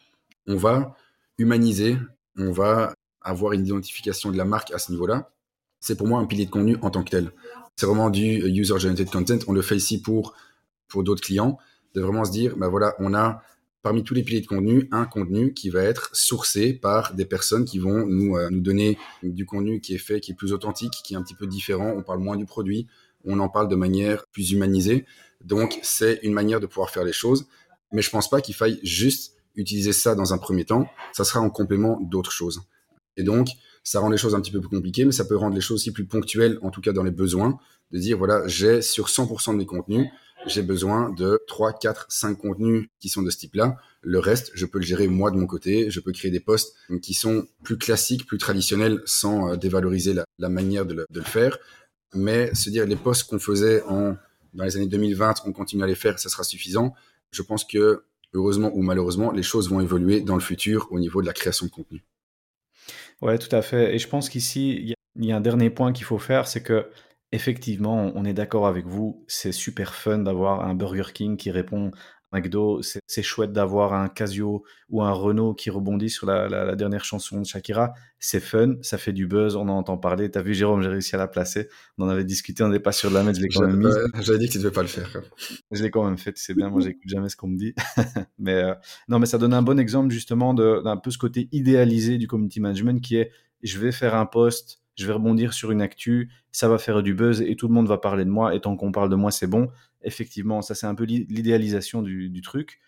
On 0.47 0.55
va 0.55 0.95
humaniser, 1.37 1.97
on 2.37 2.51
va 2.51 2.93
avoir 3.21 3.53
une 3.53 3.65
identification 3.65 4.31
de 4.31 4.37
la 4.37 4.45
marque 4.45 4.71
à 4.71 4.79
ce 4.79 4.91
niveau-là. 4.91 5.31
C'est 5.79 5.95
pour 5.95 6.07
moi 6.07 6.19
un 6.19 6.25
pilier 6.25 6.45
de 6.45 6.51
contenu 6.51 6.77
en 6.81 6.89
tant 6.89 7.03
que 7.03 7.09
tel. 7.09 7.31
C'est 7.75 7.85
vraiment 7.85 8.09
du 8.09 8.21
user-generated 8.21 9.09
content. 9.09 9.39
On 9.47 9.53
le 9.53 9.61
fait 9.61 9.75
ici 9.75 10.01
pour, 10.01 10.33
pour 10.87 11.03
d'autres 11.03 11.23
clients, 11.23 11.57
de 11.95 12.01
vraiment 12.01 12.25
se 12.25 12.31
dire, 12.31 12.55
bah 12.57 12.67
voilà, 12.67 12.95
on 12.99 13.13
a 13.13 13.41
parmi 13.81 14.03
tous 14.03 14.13
les 14.13 14.23
piliers 14.23 14.41
de 14.41 14.47
contenu, 14.47 14.87
un 14.91 15.05
contenu 15.05 15.53
qui 15.53 15.69
va 15.69 15.81
être 15.81 16.09
sourcé 16.13 16.73
par 16.73 17.15
des 17.15 17.25
personnes 17.25 17.65
qui 17.65 17.79
vont 17.79 18.05
nous, 18.05 18.37
euh, 18.37 18.49
nous 18.51 18.61
donner 18.61 18.97
du 19.23 19.45
contenu 19.45 19.81
qui 19.81 19.95
est 19.95 19.99
fait, 19.99 20.19
qui 20.19 20.31
est 20.31 20.35
plus 20.35 20.53
authentique, 20.53 20.93
qui 21.03 21.13
est 21.13 21.17
un 21.17 21.23
petit 21.23 21.33
peu 21.33 21.47
différent. 21.47 21.91
On 21.95 22.03
parle 22.03 22.19
moins 22.19 22.35
du 22.35 22.45
produit, 22.45 22.87
on 23.25 23.39
en 23.39 23.49
parle 23.49 23.67
de 23.67 23.75
manière 23.75 24.25
plus 24.27 24.51
humanisée. 24.51 25.05
Donc, 25.43 25.79
c'est 25.83 26.19
une 26.23 26.33
manière 26.33 26.59
de 26.59 26.67
pouvoir 26.67 26.89
faire 26.89 27.03
les 27.03 27.13
choses. 27.13 27.47
Mais 27.91 28.01
je 28.01 28.09
pense 28.09 28.29
pas 28.29 28.41
qu'il 28.41 28.55
faille 28.55 28.79
juste 28.83 29.35
utiliser 29.55 29.93
ça 29.93 30.15
dans 30.15 30.33
un 30.33 30.37
premier 30.37 30.65
temps. 30.65 30.87
Ça 31.13 31.23
sera 31.23 31.39
en 31.39 31.49
complément 31.49 31.99
d'autres 32.01 32.31
choses. 32.31 32.61
Et 33.17 33.23
donc, 33.23 33.49
ça 33.83 33.99
rend 33.99 34.09
les 34.09 34.17
choses 34.17 34.35
un 34.35 34.41
petit 34.41 34.51
peu 34.51 34.61
plus 34.61 34.69
compliquées, 34.69 35.05
mais 35.05 35.11
ça 35.11 35.25
peut 35.25 35.35
rendre 35.35 35.55
les 35.55 35.61
choses 35.61 35.75
aussi 35.75 35.91
plus 35.91 36.05
ponctuelles, 36.05 36.59
en 36.61 36.69
tout 36.69 36.81
cas 36.81 36.93
dans 36.93 37.03
les 37.03 37.11
besoins, 37.11 37.59
de 37.91 37.99
dire, 37.99 38.17
voilà, 38.17 38.47
j'ai 38.47 38.81
sur 38.81 39.07
100% 39.07 39.53
de 39.53 39.57
mes 39.57 39.65
contenus, 39.65 40.07
j'ai 40.47 40.61
besoin 40.61 41.09
de 41.11 41.39
3, 41.47 41.73
4, 41.73 42.07
5 42.09 42.35
contenus 42.35 42.87
qui 42.99 43.09
sont 43.09 43.21
de 43.21 43.29
ce 43.29 43.37
type-là. 43.37 43.77
Le 44.01 44.19
reste, 44.19 44.51
je 44.55 44.65
peux 44.65 44.79
le 44.79 44.85
gérer 44.85 45.07
moi 45.07 45.29
de 45.29 45.37
mon 45.37 45.45
côté. 45.45 45.91
Je 45.91 45.99
peux 45.99 46.11
créer 46.11 46.31
des 46.31 46.39
posts 46.39 46.75
qui 47.01 47.13
sont 47.13 47.45
plus 47.63 47.77
classiques, 47.77 48.25
plus 48.25 48.39
traditionnels, 48.39 49.01
sans 49.05 49.51
euh, 49.51 49.55
dévaloriser 49.55 50.15
la, 50.39 50.49
manière 50.49 50.85
de 50.85 51.05
le, 51.07 51.21
faire. 51.21 51.59
Mais 52.13 52.53
se 52.53 52.69
dire 52.69 52.85
les 52.85 52.95
posts 52.95 53.29
qu'on 53.29 53.39
faisait 53.39 53.81
dans 54.53 54.63
les 54.63 54.75
années 54.75 54.87
2020, 54.87 55.43
on 55.45 55.51
continue 55.53 55.83
à 55.83 55.87
les 55.87 55.95
faire, 55.95 56.19
ça 56.19 56.29
sera 56.29 56.43
suffisant. 56.43 56.93
Je 57.31 57.41
pense 57.41 57.63
que, 57.63 58.03
heureusement 58.33 58.71
ou 58.73 58.81
malheureusement, 58.81 59.31
les 59.31 59.43
choses 59.43 59.69
vont 59.69 59.79
évoluer 59.79 60.21
dans 60.21 60.35
le 60.35 60.41
futur 60.41 60.87
au 60.91 60.99
niveau 60.99 61.21
de 61.21 61.27
la 61.27 61.33
création 61.33 61.65
de 61.65 61.71
contenu. 61.71 62.03
Ouais, 63.21 63.37
tout 63.37 63.55
à 63.55 63.61
fait. 63.61 63.95
Et 63.95 63.99
je 63.99 64.07
pense 64.07 64.29
qu'ici, 64.29 64.95
il 65.15 65.25
y, 65.25 65.31
a 65.31 65.35
un 65.35 65.41
dernier 65.41 65.69
point 65.69 65.93
qu'il 65.93 66.05
faut 66.05 66.17
faire, 66.17 66.47
c'est 66.47 66.63
que 66.63 66.89
effectivement, 67.31 68.11
on 68.15 68.25
est 68.25 68.33
d'accord 68.33 68.67
avec 68.67 68.85
vous. 68.85 69.23
C'est 69.27 69.51
super 69.51 69.93
fun 69.93 70.19
d'avoir 70.19 70.65
un 70.65 70.73
Burger 70.73 71.13
King 71.13 71.37
qui 71.37 71.51
répond 71.51 71.91
McDo. 72.31 72.81
C'est 72.81 73.23
chouette 73.23 73.51
d'avoir 73.51 73.93
un 73.93 74.07
Casio 74.07 74.63
ou 74.89 75.01
un 75.01 75.11
Renault 75.11 75.53
qui 75.53 75.69
rebondit 75.69 76.09
sur 76.09 76.27
la, 76.27 76.75
dernière 76.75 77.03
chanson 77.03 77.41
de 77.41 77.45
Shakira. 77.45 77.93
C'est 78.19 78.39
fun, 78.39 78.75
ça 78.81 78.97
fait 78.97 79.13
du 79.13 79.27
buzz, 79.27 79.55
on 79.55 79.61
en 79.61 79.77
entend 79.77 79.97
parler. 79.97 80.29
T'as 80.29 80.41
vu, 80.41 80.53
Jérôme, 80.53 80.81
j'ai 80.81 80.89
réussi 80.89 81.15
à 81.15 81.17
la 81.17 81.27
placer. 81.27 81.69
On 81.97 82.05
en 82.05 82.09
avait 82.09 82.23
discuté, 82.23 82.63
on 82.63 82.69
n'est 82.69 82.79
pas 82.79 82.91
sûr 82.91 83.09
de 83.09 83.15
la 83.15 83.23
mettre, 83.23 83.39
je 83.39 83.43
l'ai 83.43 83.49
quand 83.49 83.65
même 83.65 83.77
mise. 83.77 83.99
J'avais 84.21 84.39
dit 84.39 84.47
que 84.47 84.53
tu 84.53 84.57
ne 84.59 84.63
devais 84.63 84.73
pas 84.73 84.81
le 84.81 84.87
faire. 84.87 85.21
Je 85.71 85.83
l'ai 85.83 85.91
quand 85.91 86.05
même 86.05 86.17
fait, 86.17 86.37
c'est 86.37 86.53
bien. 86.53 86.69
Moi, 86.69 86.81
j'écoute 86.81 87.07
jamais 87.07 87.29
ce 87.29 87.35
qu'on 87.35 87.47
me 87.47 87.57
dit. 87.57 87.73
mais 88.39 88.55
euh, 88.55 88.73
non, 89.07 89.19
mais 89.19 89.25
ça 89.25 89.37
donne 89.37 89.53
un 89.53 89.61
bon 89.61 89.79
exemple 89.79 90.11
justement 90.11 90.53
d'un 90.53 90.97
peu 90.97 91.11
ce 91.11 91.17
côté 91.17 91.49
idéalisé 91.51 92.17
du 92.17 92.27
community 92.27 92.59
management 92.59 93.01
qui 93.01 93.17
est 93.17 93.31
je 93.63 93.77
vais 93.79 93.91
faire 93.91 94.15
un 94.15 94.25
post, 94.25 94.81
je 94.97 95.05
vais 95.05 95.13
rebondir 95.13 95.53
sur 95.53 95.71
une 95.71 95.81
actu, 95.81 96.31
ça 96.51 96.67
va 96.67 96.77
faire 96.77 97.03
du 97.03 97.13
buzz 97.13 97.41
et 97.41 97.55
tout 97.55 97.67
le 97.67 97.73
monde 97.73 97.87
va 97.87 97.97
parler 97.97 98.25
de 98.25 98.29
moi. 98.29 98.55
Et 98.55 98.61
tant 98.61 98.75
qu'on 98.75 98.91
parle 98.91 99.09
de 99.09 99.15
moi, 99.15 99.31
c'est 99.31 99.47
bon. 99.47 99.69
Effectivement, 100.03 100.61
ça 100.61 100.75
c'est 100.75 100.87
un 100.87 100.95
peu 100.95 101.03
l'idéalisation 101.03 102.01
du, 102.01 102.41
truc. 102.41 102.79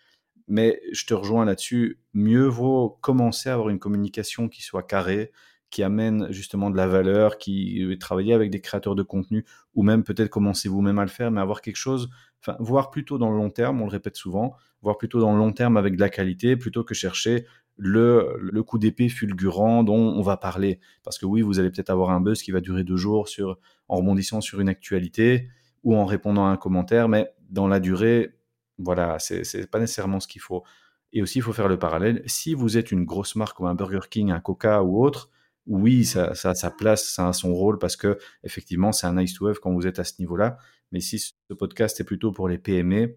Mais 0.46 0.80
je 0.92 1.06
te 1.06 1.14
rejoins 1.14 1.44
là-dessus. 1.44 1.98
Mieux 2.12 2.46
vaut 2.46 2.98
commencer 3.00 3.48
à 3.48 3.54
avoir 3.54 3.70
une 3.70 3.78
communication 3.78 4.48
qui 4.48 4.62
soit 4.62 4.82
carrée, 4.82 5.32
qui 5.70 5.82
amène 5.82 6.30
justement 6.30 6.70
de 6.70 6.76
la 6.76 6.86
valeur, 6.86 7.38
qui 7.38 7.96
travailler 7.98 8.34
avec 8.34 8.50
des 8.50 8.60
créateurs 8.60 8.94
de 8.94 9.02
contenu, 9.02 9.44
ou 9.74 9.82
même 9.82 10.04
peut-être 10.04 10.28
commencer 10.28 10.68
vous-même 10.68 10.98
à 10.98 11.02
le 11.02 11.08
faire, 11.08 11.30
mais 11.30 11.40
avoir 11.40 11.62
quelque 11.62 11.76
chose, 11.76 12.10
enfin, 12.40 12.56
voir 12.60 12.90
plutôt 12.90 13.18
dans 13.18 13.30
le 13.30 13.36
long 13.36 13.50
terme, 13.50 13.80
on 13.80 13.86
le 13.86 13.90
répète 13.90 14.16
souvent, 14.16 14.54
voir 14.82 14.98
plutôt 14.98 15.20
dans 15.20 15.32
le 15.32 15.38
long 15.38 15.52
terme 15.52 15.76
avec 15.76 15.96
de 15.96 16.00
la 16.00 16.10
qualité, 16.10 16.56
plutôt 16.56 16.84
que 16.84 16.94
chercher 16.94 17.46
le, 17.76 18.36
le 18.38 18.62
coup 18.62 18.78
d'épée 18.78 19.08
fulgurant 19.08 19.82
dont 19.82 19.96
on 19.96 20.22
va 20.22 20.36
parler. 20.36 20.78
Parce 21.02 21.18
que 21.18 21.26
oui, 21.26 21.42
vous 21.42 21.58
allez 21.58 21.70
peut-être 21.70 21.90
avoir 21.90 22.10
un 22.10 22.20
buzz 22.20 22.42
qui 22.42 22.52
va 22.52 22.60
durer 22.60 22.84
deux 22.84 22.96
jours 22.96 23.28
sur, 23.28 23.58
en 23.88 23.96
rebondissant 23.96 24.40
sur 24.40 24.60
une 24.60 24.68
actualité 24.68 25.48
ou 25.84 25.94
en 25.96 26.04
répondant 26.04 26.46
à 26.46 26.50
un 26.50 26.56
commentaire, 26.56 27.08
mais 27.08 27.30
dans 27.50 27.68
la 27.68 27.78
durée, 27.78 28.34
voilà, 28.78 29.18
c'est 29.18 29.70
pas 29.70 29.78
nécessairement 29.78 30.20
ce 30.20 30.26
qu'il 30.26 30.40
faut. 30.40 30.64
Et 31.12 31.22
aussi, 31.22 31.38
il 31.38 31.42
faut 31.42 31.52
faire 31.52 31.68
le 31.68 31.78
parallèle. 31.78 32.22
Si 32.26 32.54
vous 32.54 32.76
êtes 32.76 32.90
une 32.90 33.04
grosse 33.04 33.36
marque 33.36 33.56
comme 33.56 33.66
un 33.66 33.74
Burger 33.74 34.00
King, 34.10 34.32
un 34.32 34.40
Coca 34.40 34.82
ou 34.82 35.04
autre, 35.04 35.30
oui, 35.66 36.04
ça, 36.04 36.34
ça 36.34 36.50
a 36.50 36.54
sa 36.54 36.70
place, 36.70 37.08
ça 37.08 37.28
a 37.28 37.32
son 37.32 37.54
rôle 37.54 37.78
parce 37.78 37.96
que 37.96 38.18
effectivement, 38.42 38.92
c'est 38.92 39.06
un 39.06 39.14
nice 39.14 39.34
to 39.34 39.46
have 39.46 39.60
quand 39.60 39.72
vous 39.72 39.86
êtes 39.86 39.98
à 40.00 40.04
ce 40.04 40.14
niveau-là. 40.18 40.58
Mais 40.90 41.00
si 41.00 41.18
ce 41.18 41.54
podcast 41.56 42.00
est 42.00 42.04
plutôt 42.04 42.32
pour 42.32 42.48
les 42.48 42.58
PME, 42.58 43.16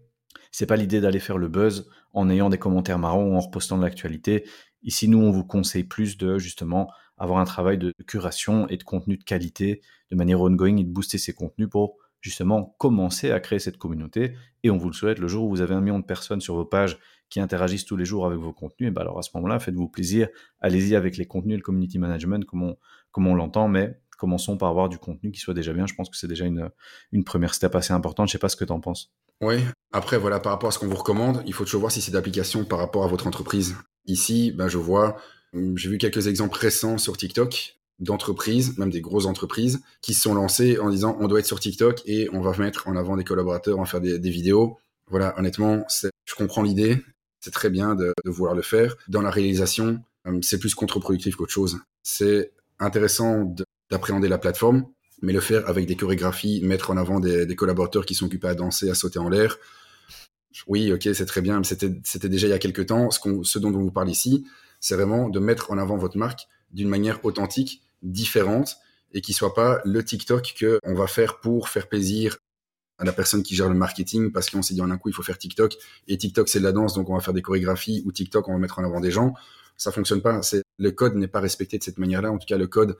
c'est 0.52 0.66
pas 0.66 0.76
l'idée 0.76 1.00
d'aller 1.00 1.18
faire 1.18 1.38
le 1.38 1.48
buzz 1.48 1.90
en 2.12 2.30
ayant 2.30 2.48
des 2.48 2.58
commentaires 2.58 2.98
marrons 2.98 3.32
ou 3.32 3.36
en 3.36 3.40
repostant 3.40 3.76
de 3.76 3.82
l'actualité. 3.82 4.48
Ici, 4.82 5.08
nous, 5.08 5.18
on 5.18 5.30
vous 5.30 5.44
conseille 5.44 5.84
plus 5.84 6.16
de 6.16 6.38
justement 6.38 6.90
avoir 7.18 7.40
un 7.40 7.44
travail 7.44 7.78
de 7.78 7.92
curation 8.06 8.68
et 8.68 8.76
de 8.76 8.84
contenu 8.84 9.16
de 9.16 9.24
qualité 9.24 9.82
de 10.10 10.16
manière 10.16 10.40
ongoing 10.40 10.76
et 10.76 10.84
de 10.84 10.90
booster 10.90 11.18
ces 11.18 11.32
contenus 11.32 11.68
pour 11.68 11.96
justement 12.20 12.76
commencer 12.78 13.30
à 13.30 13.40
créer 13.40 13.58
cette 13.58 13.76
communauté. 13.76 14.34
Et 14.62 14.70
on 14.70 14.76
vous 14.76 14.88
le 14.88 14.94
souhaite, 14.94 15.18
le 15.18 15.28
jour 15.28 15.44
où 15.44 15.50
vous 15.50 15.60
avez 15.60 15.74
un 15.74 15.80
million 15.80 15.98
de 15.98 16.04
personnes 16.04 16.40
sur 16.40 16.54
vos 16.54 16.64
pages 16.64 16.98
qui 17.30 17.40
interagissent 17.40 17.84
tous 17.84 17.96
les 17.96 18.04
jours 18.04 18.26
avec 18.26 18.38
vos 18.38 18.52
contenus, 18.52 18.88
et 18.88 18.90
ben 18.90 19.02
alors 19.02 19.18
à 19.18 19.22
ce 19.22 19.30
moment-là, 19.34 19.58
faites-vous 19.58 19.88
plaisir, 19.88 20.28
allez-y 20.60 20.96
avec 20.96 21.16
les 21.16 21.26
contenus 21.26 21.54
et 21.54 21.56
le 21.58 21.62
community 21.62 21.98
management 21.98 22.44
comme 22.46 23.26
on, 23.26 23.34
l'entend, 23.34 23.68
mais 23.68 24.00
commençons 24.16 24.56
par 24.56 24.70
avoir 24.70 24.88
du 24.88 24.98
contenu 24.98 25.30
qui 25.30 25.40
soit 25.40 25.54
déjà 25.54 25.72
bien. 25.72 25.86
Je 25.86 25.94
pense 25.94 26.08
que 26.08 26.16
c'est 26.16 26.26
déjà 26.26 26.46
une, 26.46 27.24
première 27.24 27.54
step 27.54 27.74
assez 27.74 27.92
importante. 27.92 28.28
Je 28.28 28.32
sais 28.32 28.38
pas 28.38 28.48
ce 28.48 28.56
que 28.56 28.64
tu 28.64 28.72
en 28.72 28.80
penses. 28.80 29.12
Oui, 29.40 29.58
après, 29.92 30.18
voilà, 30.18 30.40
par 30.40 30.52
rapport 30.52 30.70
à 30.70 30.72
ce 30.72 30.78
qu'on 30.78 30.88
vous 30.88 30.96
recommande, 30.96 31.42
il 31.46 31.52
faut 31.52 31.64
toujours 31.64 31.80
voir 31.80 31.92
si 31.92 32.00
c'est 32.00 32.10
d'application 32.10 32.64
par 32.64 32.78
rapport 32.78 33.04
à 33.04 33.08
votre 33.08 33.26
entreprise. 33.26 33.76
Ici, 34.06 34.52
ben, 34.52 34.68
je 34.68 34.78
vois, 34.78 35.16
j'ai 35.52 35.88
vu 35.88 35.98
quelques 35.98 36.26
exemples 36.26 36.58
récents 36.58 36.98
sur 36.98 37.16
TikTok 37.16 37.77
d'entreprises, 37.98 38.78
même 38.78 38.90
des 38.90 39.00
grosses 39.00 39.26
entreprises, 39.26 39.80
qui 40.02 40.14
se 40.14 40.22
sont 40.22 40.34
lancées 40.34 40.78
en 40.78 40.90
disant 40.90 41.16
on 41.20 41.28
doit 41.28 41.40
être 41.40 41.46
sur 41.46 41.60
TikTok 41.60 42.02
et 42.06 42.28
on 42.32 42.40
va 42.40 42.56
mettre 42.58 42.88
en 42.88 42.96
avant 42.96 43.16
des 43.16 43.24
collaborateurs, 43.24 43.78
on 43.78 43.82
va 43.82 43.86
faire 43.86 44.00
des, 44.00 44.18
vidéos. 44.30 44.78
Voilà, 45.08 45.38
honnêtement, 45.38 45.84
je 46.24 46.34
comprends 46.34 46.62
l'idée, 46.62 47.02
c'est 47.40 47.50
très 47.50 47.70
bien 47.70 47.94
de, 47.94 48.12
vouloir 48.24 48.54
le 48.54 48.62
faire. 48.62 48.96
Dans 49.08 49.22
la 49.22 49.30
réalisation, 49.30 50.00
euh, 50.26 50.38
c'est 50.42 50.58
plus 50.58 50.74
contre-productif 50.74 51.36
qu'autre 51.36 51.52
chose. 51.52 51.78
C'est 52.02 52.52
intéressant 52.78 53.54
d'appréhender 53.90 54.28
la 54.28 54.38
plateforme, 54.38 54.86
mais 55.22 55.32
le 55.32 55.40
faire 55.40 55.68
avec 55.68 55.86
des 55.86 55.96
chorégraphies, 55.96 56.60
mettre 56.62 56.90
en 56.90 56.96
avant 56.96 57.20
des, 57.20 57.56
collaborateurs 57.56 58.06
qui 58.06 58.14
sont 58.14 58.26
occupés 58.26 58.48
à 58.48 58.54
danser, 58.54 58.90
à 58.90 58.94
sauter 58.94 59.18
en 59.18 59.28
l'air. 59.28 59.58
Oui, 60.66 60.92
ok, 60.92 61.08
c'est 61.14 61.26
très 61.26 61.40
bien, 61.40 61.58
mais 61.58 61.64
c'était 61.64 62.28
déjà 62.28 62.46
il 62.46 62.50
y 62.50 62.54
a 62.54 62.58
quelques 62.58 62.86
temps. 62.86 63.10
Ce, 63.10 63.20
ce 63.42 63.58
dont 63.58 63.74
on 63.74 63.80
vous 63.80 63.90
parle 63.90 64.10
ici, 64.10 64.46
c'est 64.80 64.94
vraiment 64.94 65.28
de 65.28 65.38
mettre 65.38 65.70
en 65.70 65.78
avant 65.78 65.96
votre 65.96 66.16
marque 66.16 66.46
d'une 66.72 66.88
manière 66.88 67.24
authentique, 67.24 67.82
différente, 68.02 68.76
et 69.12 69.20
qui 69.20 69.32
soit 69.32 69.54
pas 69.54 69.80
le 69.84 70.04
TikTok 70.04 70.54
que 70.58 70.78
on 70.84 70.94
va 70.94 71.06
faire 71.06 71.40
pour 71.40 71.68
faire 71.68 71.88
plaisir 71.88 72.36
à 72.98 73.04
la 73.04 73.12
personne 73.12 73.42
qui 73.42 73.54
gère 73.54 73.68
le 73.68 73.74
marketing 73.74 74.32
parce 74.32 74.50
qu'on 74.50 74.60
s'est 74.60 74.74
dit 74.74 74.82
en 74.82 74.90
un 74.90 74.98
coup 74.98 75.08
il 75.08 75.14
faut 75.14 75.22
faire 75.22 75.38
TikTok 75.38 75.76
et 76.08 76.18
TikTok 76.18 76.48
c'est 76.48 76.58
de 76.58 76.64
la 76.64 76.72
danse 76.72 76.94
donc 76.94 77.08
on 77.08 77.14
va 77.14 77.20
faire 77.20 77.32
des 77.32 77.42
chorégraphies 77.42 78.02
ou 78.04 78.12
TikTok 78.12 78.48
on 78.48 78.52
va 78.52 78.58
mettre 78.58 78.80
en 78.80 78.84
avant 78.84 79.00
des 79.00 79.12
gens 79.12 79.34
ça 79.76 79.92
fonctionne 79.92 80.20
pas 80.20 80.42
c'est 80.42 80.62
le 80.78 80.90
code 80.90 81.14
n'est 81.14 81.28
pas 81.28 81.40
respecté 81.40 81.78
de 81.78 81.84
cette 81.84 81.98
manière-là 81.98 82.32
en 82.32 82.38
tout 82.38 82.46
cas 82.46 82.58
le 82.58 82.66
code 82.66 82.98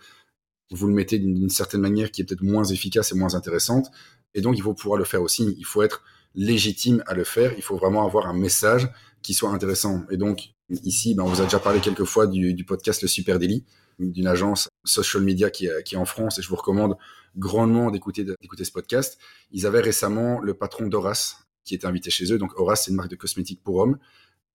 vous 0.71 0.87
le 0.87 0.93
mettez 0.93 1.19
d'une 1.19 1.49
certaine 1.49 1.81
manière 1.81 2.11
qui 2.11 2.23
est 2.23 2.25
peut-être 2.25 2.43
moins 2.43 2.65
efficace 2.65 3.13
et 3.13 3.15
moins 3.15 3.35
intéressante. 3.35 3.91
Et 4.35 4.41
donc, 4.41 4.57
il 4.59 4.63
faut 4.63 4.75
pouvoir 4.75 4.99
le 4.99 5.05
faire 5.05 5.23
aussi. 5.23 5.55
Il 5.59 5.65
faut 5.65 5.83
être 5.83 6.03
légitime 6.35 7.03
à 7.07 7.15
le 7.15 7.25
faire. 7.25 7.53
Il 7.57 7.63
faut 7.63 7.77
vraiment 7.77 8.05
avoir 8.05 8.27
un 8.27 8.35
message 8.35 8.89
qui 9.23 9.35
soit 9.35 9.51
intéressant. 9.51 10.03
Et 10.11 10.17
donc, 10.17 10.51
ici, 10.71 11.15
ben, 11.15 11.23
on 11.23 11.27
vous 11.27 11.41
a 11.41 11.45
déjà 11.45 11.59
parlé 11.59 11.81
quelques 11.81 12.05
fois 12.05 12.27
du, 12.27 12.55
du 12.55 12.65
podcast 12.65 13.03
Le 13.03 13.09
Super 13.09 13.39
Daily, 13.39 13.65
d'une 13.99 14.27
agence 14.27 14.68
social 14.89 15.23
media 15.23 15.51
qui 15.51 15.67
est, 15.67 15.83
qui 15.85 15.95
est 15.95 15.99
en 15.99 16.05
France. 16.05 16.39
Et 16.39 16.43
je 16.43 16.49
vous 16.49 16.57
recommande 16.57 16.97
grandement 17.37 17.91
d'écouter 17.91 18.25
ce 18.25 18.73
podcast. 18.73 19.19
Ils 19.53 19.67
avaient 19.67 19.81
récemment 19.81 20.41
le 20.41 20.55
patron 20.55 20.89
d'Horace 20.89 21.45
qui 21.65 21.75
était 21.75 21.87
invité 21.87 22.11
chez 22.11 22.33
eux. 22.33 22.39
Donc, 22.39 22.59
Horace, 22.59 22.85
c'est 22.85 22.91
une 22.91 22.97
marque 22.97 23.11
de 23.11 23.17
cosmétiques 23.17 23.63
pour 23.63 23.77
hommes 23.77 23.99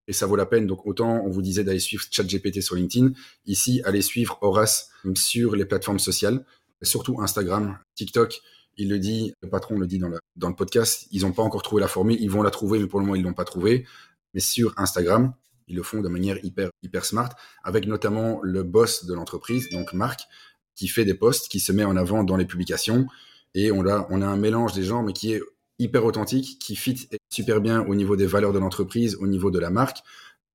et 0.08 0.14
ça 0.14 0.26
vaut 0.26 0.36
la 0.36 0.46
peine. 0.46 0.68
Donc 0.68 0.86
autant 0.86 1.24
on 1.26 1.30
vous 1.30 1.42
disait 1.42 1.64
d'aller 1.64 1.80
suivre 1.80 2.04
ChatGPT 2.10 2.62
sur 2.62 2.76
LinkedIn, 2.76 3.12
ici 3.46 3.82
allez 3.86 4.02
suivre 4.02 4.38
Horace 4.42 4.90
sur 5.16 5.56
les 5.56 5.66
plateformes 5.66 6.00
sociales, 6.00 6.46
surtout 6.82 7.22
Instagram, 7.22 7.78
TikTok. 7.96 8.42
Il 8.76 8.90
le 8.90 8.98
dit, 8.98 9.34
le 9.42 9.50
patron 9.50 9.78
le 9.78 9.86
dit 9.86 10.00
dans 10.00 10.10
le, 10.10 10.18
dans 10.36 10.50
le 10.50 10.56
podcast, 10.56 11.08
ils 11.12 11.22
n'ont 11.22 11.32
pas 11.32 11.44
encore 11.44 11.62
trouvé 11.62 11.80
la 11.80 11.88
formule, 11.88 12.18
ils 12.20 12.32
vont 12.32 12.42
la 12.42 12.50
trouver, 12.50 12.80
mais 12.80 12.88
pour 12.88 13.00
le 13.00 13.06
moment 13.06 13.16
ils 13.16 13.22
l'ont 13.22 13.34
pas 13.34 13.46
trouvée. 13.46 13.86
Mais 14.34 14.40
sur 14.40 14.74
Instagram, 14.78 15.34
ils 15.68 15.76
le 15.76 15.84
font 15.84 16.02
de 16.02 16.10
manière 16.10 16.38
hyper 16.44 16.70
hyper 16.82 17.06
smart, 17.06 17.30
avec 17.64 17.88
notamment 17.88 18.40
le 18.44 18.64
boss 18.64 19.06
de 19.06 19.14
l'entreprise, 19.14 19.70
donc 19.70 19.94
Marc, 19.94 20.22
qui 20.76 20.88
fait 20.88 21.06
des 21.06 21.14
posts, 21.14 21.50
qui 21.50 21.60
se 21.60 21.72
met 21.72 21.84
en 21.84 21.96
avant 21.96 22.24
dans 22.24 22.38
les 22.38 22.46
publications, 22.46 23.08
et 23.54 23.72
on 23.72 23.86
a 23.88 24.08
on 24.10 24.22
a 24.22 24.28
un 24.28 24.38
mélange 24.38 24.74
des 24.74 24.84
gens, 24.84 25.04
mais 25.04 25.14
qui 25.14 25.34
est 25.34 25.42
hyper 25.80 26.06
authentique, 26.06 26.60
qui 26.60 26.76
fit 26.76 27.10
super 27.30 27.62
bien 27.62 27.82
au 27.82 27.96
niveau 27.96 28.16
des 28.16 28.28
valeurs 28.28 28.54
de 28.54 28.60
l'entreprise, 28.60 29.16
au 29.16 29.28
niveau 29.28 29.52
de 29.52 29.60
la 29.60 29.70
marque. 29.70 30.00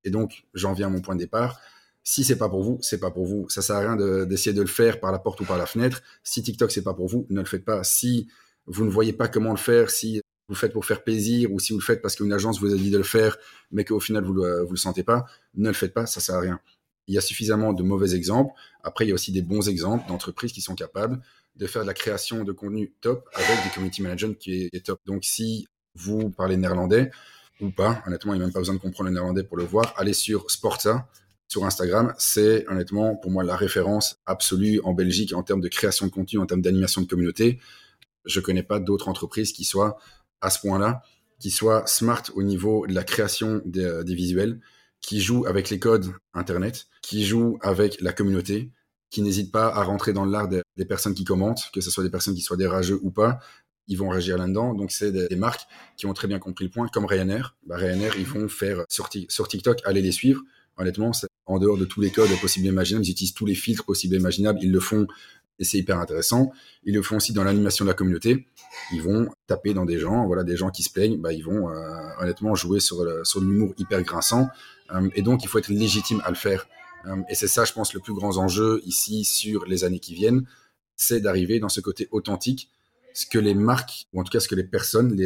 Et 0.03 0.09
donc, 0.11 0.43
j'en 0.53 0.73
viens 0.73 0.87
à 0.87 0.89
mon 0.89 1.01
point 1.01 1.15
de 1.15 1.19
départ. 1.19 1.59
Si 2.03 2.23
c'est 2.23 2.37
pas 2.37 2.49
pour 2.49 2.63
vous, 2.63 2.79
c'est 2.81 2.99
pas 2.99 3.11
pour 3.11 3.25
vous. 3.25 3.47
Ça 3.49 3.61
sert 3.61 3.75
à 3.75 3.79
rien 3.79 4.25
d'essayer 4.25 4.53
de, 4.53 4.61
le 4.61 4.67
faire 4.67 4.99
par 4.99 5.11
la 5.11 5.19
porte 5.19 5.41
ou 5.41 5.45
par 5.45 5.57
la 5.57 5.65
fenêtre. 5.65 6.01
Si 6.23 6.41
TikTok 6.41 6.71
c'est 6.71 6.83
pas 6.83 6.93
pour 6.93 7.07
vous, 7.07 7.27
ne 7.29 7.39
le 7.39 7.45
faites 7.45 7.65
pas. 7.65 7.83
Si 7.83 8.27
vous 8.65 8.85
ne 8.85 8.89
voyez 8.89 9.13
pas 9.13 9.27
comment 9.27 9.51
le 9.51 9.57
faire, 9.57 9.89
si 9.89 10.21
vous 10.49 10.55
faites 10.55 10.73
pour 10.73 10.85
faire 10.85 11.03
plaisir 11.03 11.53
ou 11.53 11.59
si 11.59 11.71
vous 11.71 11.79
le 11.79 11.83
faites 11.83 12.01
parce 12.01 12.15
qu'une 12.15 12.33
agence 12.33 12.59
vous 12.59 12.73
a 12.73 12.77
dit 12.77 12.91
de 12.91 12.97
le 12.97 13.03
faire, 13.03 13.37
mais 13.71 13.85
qu'au 13.85 13.99
final 13.99 14.25
vous 14.25 14.33
le, 14.33 14.67
le 14.69 14.77
sentez 14.77 15.03
pas, 15.03 15.25
ne 15.55 15.67
le 15.67 15.73
faites 15.73 15.93
pas, 15.93 16.05
ça 16.05 16.19
sert 16.19 16.35
à 16.35 16.41
rien. 16.41 16.59
Il 17.07 17.15
y 17.15 17.17
a 17.17 17.21
suffisamment 17.21 17.73
de 17.73 17.81
mauvais 17.81 18.13
exemples. 18.13 18.53
Après, 18.83 19.05
il 19.05 19.07
y 19.07 19.11
a 19.11 19.15
aussi 19.15 19.31
des 19.31 19.41
bons 19.41 19.67
exemples 19.67 20.07
d'entreprises 20.07 20.51
qui 20.51 20.61
sont 20.61 20.75
capables 20.75 21.19
de 21.55 21.67
faire 21.67 21.81
de 21.81 21.87
la 21.87 21.93
création 21.93 22.43
de 22.43 22.51
contenu 22.51 22.93
top 23.01 23.27
avec 23.33 23.63
du 23.63 23.69
community 23.71 24.01
management 24.01 24.37
qui 24.37 24.69
est, 24.71 24.85
top. 24.85 25.01
Donc, 25.05 25.23
si 25.23 25.67
vous 25.95 26.29
parlez 26.29 26.55
néerlandais 26.55 27.11
ou 27.61 27.71
pas, 27.71 28.01
honnêtement, 28.07 28.33
il 28.33 28.37
n'y 28.37 28.43
a 28.43 28.45
même 28.45 28.53
pas 28.53 28.59
besoin 28.59 28.75
de 28.75 28.79
comprendre 28.79 29.09
le 29.09 29.13
néerlandais 29.13 29.43
pour 29.43 29.57
le 29.57 29.65
voir, 29.65 29.93
allez 29.97 30.13
sur 30.13 30.49
Sportsa 30.49 31.09
sur 31.47 31.65
Instagram. 31.65 32.13
C'est 32.17 32.67
honnêtement 32.69 33.15
pour 33.15 33.31
moi 33.31 33.43
la 33.43 33.55
référence 33.55 34.19
absolue 34.25 34.79
en 34.83 34.93
Belgique 34.93 35.33
en 35.33 35.43
termes 35.43 35.61
de 35.61 35.67
création 35.67 36.05
de 36.05 36.11
contenu, 36.11 36.39
en 36.39 36.45
termes 36.45 36.61
d'animation 36.61 37.01
de 37.01 37.07
communauté. 37.07 37.59
Je 38.25 38.39
connais 38.39 38.63
pas 38.63 38.79
d'autres 38.79 39.09
entreprises 39.09 39.51
qui 39.51 39.65
soient 39.65 39.97
à 40.41 40.49
ce 40.49 40.59
point-là, 40.59 41.01
qui 41.39 41.51
soient 41.51 41.85
smart 41.87 42.23
au 42.35 42.43
niveau 42.43 42.85
de 42.85 42.93
la 42.93 43.03
création 43.03 43.61
des, 43.65 44.03
des 44.03 44.15
visuels, 44.15 44.59
qui 45.01 45.21
jouent 45.21 45.45
avec 45.45 45.69
les 45.69 45.79
codes 45.79 46.13
Internet, 46.33 46.87
qui 47.01 47.25
jouent 47.25 47.57
avec 47.61 48.01
la 48.01 48.11
communauté, 48.11 48.71
qui 49.09 49.21
n'hésitent 49.21 49.51
pas 49.51 49.67
à 49.67 49.83
rentrer 49.83 50.13
dans 50.13 50.25
l'art 50.25 50.47
des, 50.47 50.61
des, 50.77 50.85
personnes 50.85 51.13
qui 51.13 51.23
commentent, 51.23 51.71
que 51.73 51.81
ce 51.81 51.89
soit 51.89 52.03
des 52.03 52.09
personnes 52.09 52.35
qui 52.35 52.41
soient 52.41 52.57
des 52.57 52.67
ou 53.01 53.09
pas, 53.09 53.39
ils 53.89 53.97
vont 53.97 54.09
réagir 54.09 54.37
là-dedans. 54.37 54.73
Donc, 54.73 54.91
c'est 54.91 55.11
des, 55.11 55.35
marques 55.35 55.67
qui 55.97 56.05
ont 56.05 56.13
très 56.13 56.27
bien 56.27 56.39
compris 56.39 56.65
le 56.65 56.71
point, 56.71 56.87
comme 56.87 57.05
Ryanair. 57.05 57.57
Bah, 57.65 57.75
Ryanair, 57.75 58.15
ils 58.17 58.25
vont 58.25 58.47
faire 58.47 58.85
sur, 58.87 59.09
TikTok, 59.09 59.81
aller 59.83 60.01
les 60.01 60.11
suivre. 60.11 60.41
Honnêtement, 60.77 61.11
en 61.45 61.59
dehors 61.59 61.77
de 61.77 61.83
tous 61.83 61.99
les 61.99 62.11
codes 62.11 62.29
possibles 62.39 62.67
et 62.67 62.69
imaginables, 62.69 63.05
ils 63.05 63.11
utilisent 63.11 63.33
tous 63.33 63.45
les 63.45 63.55
filtres 63.55 63.83
possibles 63.83 64.15
et 64.15 64.19
imaginables. 64.19 64.59
Ils 64.61 64.71
le 64.71 64.79
font 64.79 65.07
et 65.59 65.63
c'est 65.63 65.77
hyper 65.77 65.99
intéressant. 65.99 66.51
Ils 66.83 66.95
le 66.95 67.01
font 67.01 67.17
aussi 67.17 67.33
dans 67.33 67.43
l'animation 67.43 67.85
de 67.85 67.89
la 67.89 67.93
communauté. 67.93 68.47
Ils 68.91 69.01
vont 69.01 69.29
taper 69.47 69.73
dans 69.73 69.85
des 69.85 69.99
gens, 69.99 70.25
voilà, 70.25 70.43
des 70.43 70.55
gens 70.55 70.69
qui 70.69 70.83
se 70.83 70.91
plaignent, 70.91 71.17
bah, 71.17 71.33
ils 71.33 71.43
vont 71.43 71.69
euh, 71.69 71.75
honnêtement 72.19 72.55
jouer 72.55 72.79
sur, 72.79 73.03
le, 73.03 73.23
sur 73.23 73.41
hyper 73.77 74.01
grinçant. 74.03 74.47
Euh, 74.91 75.09
et 75.15 75.21
donc, 75.21 75.43
il 75.43 75.49
faut 75.49 75.59
être 75.59 75.69
légitime 75.69 76.21
à 76.25 76.29
le 76.29 76.35
faire. 76.35 76.67
Euh, 77.05 77.17
et 77.29 77.35
c'est 77.35 77.47
ça, 77.47 77.65
je 77.65 77.73
pense, 77.73 77.93
le 77.93 77.99
plus 77.99 78.13
grand 78.13 78.37
enjeu 78.37 78.81
ici 78.85 79.25
sur 79.25 79.65
les 79.65 79.83
années 79.83 79.99
qui 79.99 80.13
viennent, 80.13 80.45
c'est 80.95 81.19
d'arriver 81.19 81.59
dans 81.59 81.69
ce 81.69 81.81
côté 81.81 82.07
authentique, 82.11 82.69
ce 83.13 83.25
que 83.25 83.39
les 83.39 83.53
marques, 83.53 84.07
ou 84.13 84.21
en 84.21 84.23
tout 84.23 84.31
cas 84.31 84.39
ce 84.39 84.47
que 84.47 84.55
les 84.55 84.63
personnes, 84.63 85.17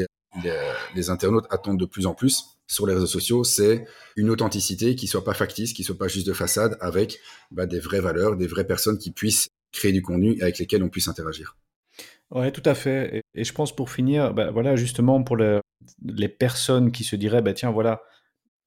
les 0.95 1.09
internautes 1.09 1.45
attendent 1.49 1.79
de 1.79 1.85
plus 1.85 2.05
en 2.05 2.13
plus 2.13 2.53
sur 2.67 2.87
les 2.87 2.93
réseaux 2.93 3.07
sociaux, 3.07 3.43
c'est 3.43 3.85
une 4.15 4.29
authenticité 4.29 4.95
qui 4.95 5.07
soit 5.07 5.23
pas 5.23 5.33
factice, 5.33 5.73
qui 5.73 5.83
soit 5.83 5.97
pas 5.97 6.07
juste 6.07 6.27
de 6.27 6.33
façade, 6.33 6.77
avec 6.79 7.19
bah, 7.51 7.65
des 7.65 7.79
vraies 7.79 7.99
valeurs, 7.99 8.35
des 8.35 8.47
vraies 8.47 8.65
personnes 8.65 8.97
qui 8.97 9.11
puissent 9.11 9.49
créer 9.73 9.91
du 9.91 10.01
contenu 10.01 10.41
avec 10.41 10.59
lesquels 10.59 10.83
on 10.83 10.89
puisse 10.89 11.09
interagir. 11.09 11.57
Ouais, 12.31 12.51
tout 12.51 12.63
à 12.65 12.73
fait. 12.73 13.23
Et, 13.35 13.43
je 13.43 13.53
pense 13.53 13.75
pour 13.75 13.91
finir, 13.91 14.33
bah, 14.33 14.51
voilà, 14.51 14.75
justement 14.75 15.21
pour 15.23 15.35
le, 15.35 15.61
les 16.05 16.29
personnes 16.29 16.91
qui 16.91 17.03
se 17.03 17.15
diraient, 17.15 17.41
bah, 17.41 17.53
tiens, 17.53 17.71
voilà, 17.71 18.01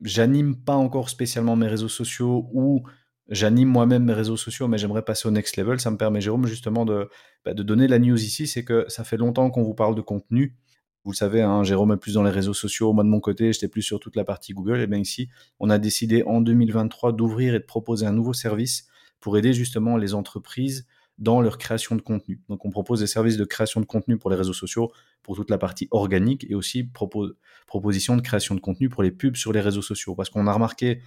j'anime 0.03 0.57
pas 0.57 0.75
encore 0.75 1.09
spécialement 1.09 1.57
mes 1.57 1.66
réseaux 1.66 1.88
sociaux 1.88 2.49
ou 2.53 2.83
j'anime 3.29 3.69
moi-même 3.69 4.05
mes 4.05 4.12
réseaux 4.12 4.37
sociaux, 4.37 4.69
mais 4.69 4.79
j'aimerais 4.79 5.05
passer 5.05 5.27
au 5.27 5.31
next 5.31 5.57
level. 5.57 5.81
Ça 5.81 5.90
me 5.90 5.97
permet, 5.97 6.21
Jérôme, 6.21 6.47
justement 6.47 6.85
de, 6.85 7.09
bah, 7.45 7.55
de 7.55 7.62
donner 7.62 7.88
la 7.88 7.99
news 7.99 8.23
ici. 8.23 8.47
C'est 8.47 8.64
que 8.64 8.85
ça 8.88 9.05
fait 9.05 9.16
longtemps 9.16 9.51
qu'on 9.51 9.62
vous 9.62 9.75
parle 9.75 9.95
de 9.95 10.03
contenu. 10.03 10.57
Vous 11.05 11.12
le 11.12 11.16
savez, 11.16 11.42
hein, 11.42 11.62
Jérôme 11.62 11.92
est 11.92 11.99
plus 11.99 12.14
dans 12.14 12.25
les 12.25 12.31
réseaux 12.31 12.55
sociaux. 12.55 12.92
Moi, 12.92 13.05
de 13.05 13.09
mon 13.09 13.21
côté, 13.21 13.53
j'étais 13.53 13.69
plus 13.69 13.83
sur 13.83 14.01
toute 14.01 14.16
la 14.16 14.25
partie 14.25 14.53
Google. 14.53 14.81
Et 14.81 14.87
bien 14.87 14.99
ici, 14.99 15.29
on 15.61 15.71
a 15.71 15.79
décidé 15.79 16.25
en 16.25 16.40
2023 16.40 17.12
d'ouvrir 17.12 17.55
et 17.55 17.61
de 17.61 17.64
proposer 17.64 18.07
un 18.07 18.12
nouveau 18.12 18.33
service 18.33 18.88
pour 19.21 19.38
aider 19.38 19.53
justement 19.53 19.97
les 19.97 20.14
entreprises 20.14 20.87
dans 21.18 21.40
leur 21.40 21.59
création 21.59 21.96
de 21.96 22.02
contenu. 22.02 22.42
Donc 22.48 22.64
on 22.64 22.70
propose 22.70 23.00
des 23.00 23.07
services 23.07 23.37
de 23.37 23.44
création 23.44 23.81
de 23.81 23.87
contenu 23.87 24.18
pour 24.18 24.31
les 24.31 24.37
réseaux 24.37 24.52
sociaux, 24.52 24.92
pour 25.22 25.37
toute 25.37 25.50
la 25.50 25.59
partie 25.59 25.88
organique, 25.90 26.46
et 26.50 26.55
aussi 26.55 26.85
propose, 26.85 27.37
proposition 27.66 28.16
de 28.16 28.20
création 28.20 28.55
de 28.55 28.61
contenu 28.61 28.88
pour 28.88 29.02
les 29.02 29.11
pubs 29.11 29.37
sur 29.37 29.52
les 29.52 29.61
réseaux 29.61 29.83
sociaux. 29.83 30.14
Parce 30.14 30.29
qu'on 30.29 30.46
a 30.46 30.52
remarqué, 30.52 31.00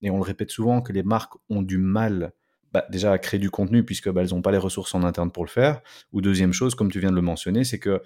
et 0.00 0.10
on 0.10 0.16
le 0.16 0.22
répète 0.22 0.50
souvent, 0.50 0.80
que 0.80 0.92
les 0.92 1.02
marques 1.02 1.34
ont 1.50 1.62
du 1.62 1.78
mal 1.78 2.32
bah, 2.72 2.86
déjà 2.90 3.12
à 3.12 3.18
créer 3.18 3.38
du 3.38 3.50
contenu 3.50 3.84
puisque 3.84 4.10
bah, 4.10 4.22
elles 4.22 4.30
n'ont 4.30 4.42
pas 4.42 4.52
les 4.52 4.58
ressources 4.58 4.94
en 4.94 5.02
interne 5.04 5.30
pour 5.30 5.44
le 5.44 5.50
faire. 5.50 5.82
Ou 6.12 6.20
deuxième 6.22 6.52
chose, 6.52 6.74
comme 6.74 6.90
tu 6.90 7.00
viens 7.00 7.10
de 7.10 7.16
le 7.16 7.22
mentionner, 7.22 7.64
c'est 7.64 7.78
que 7.78 8.02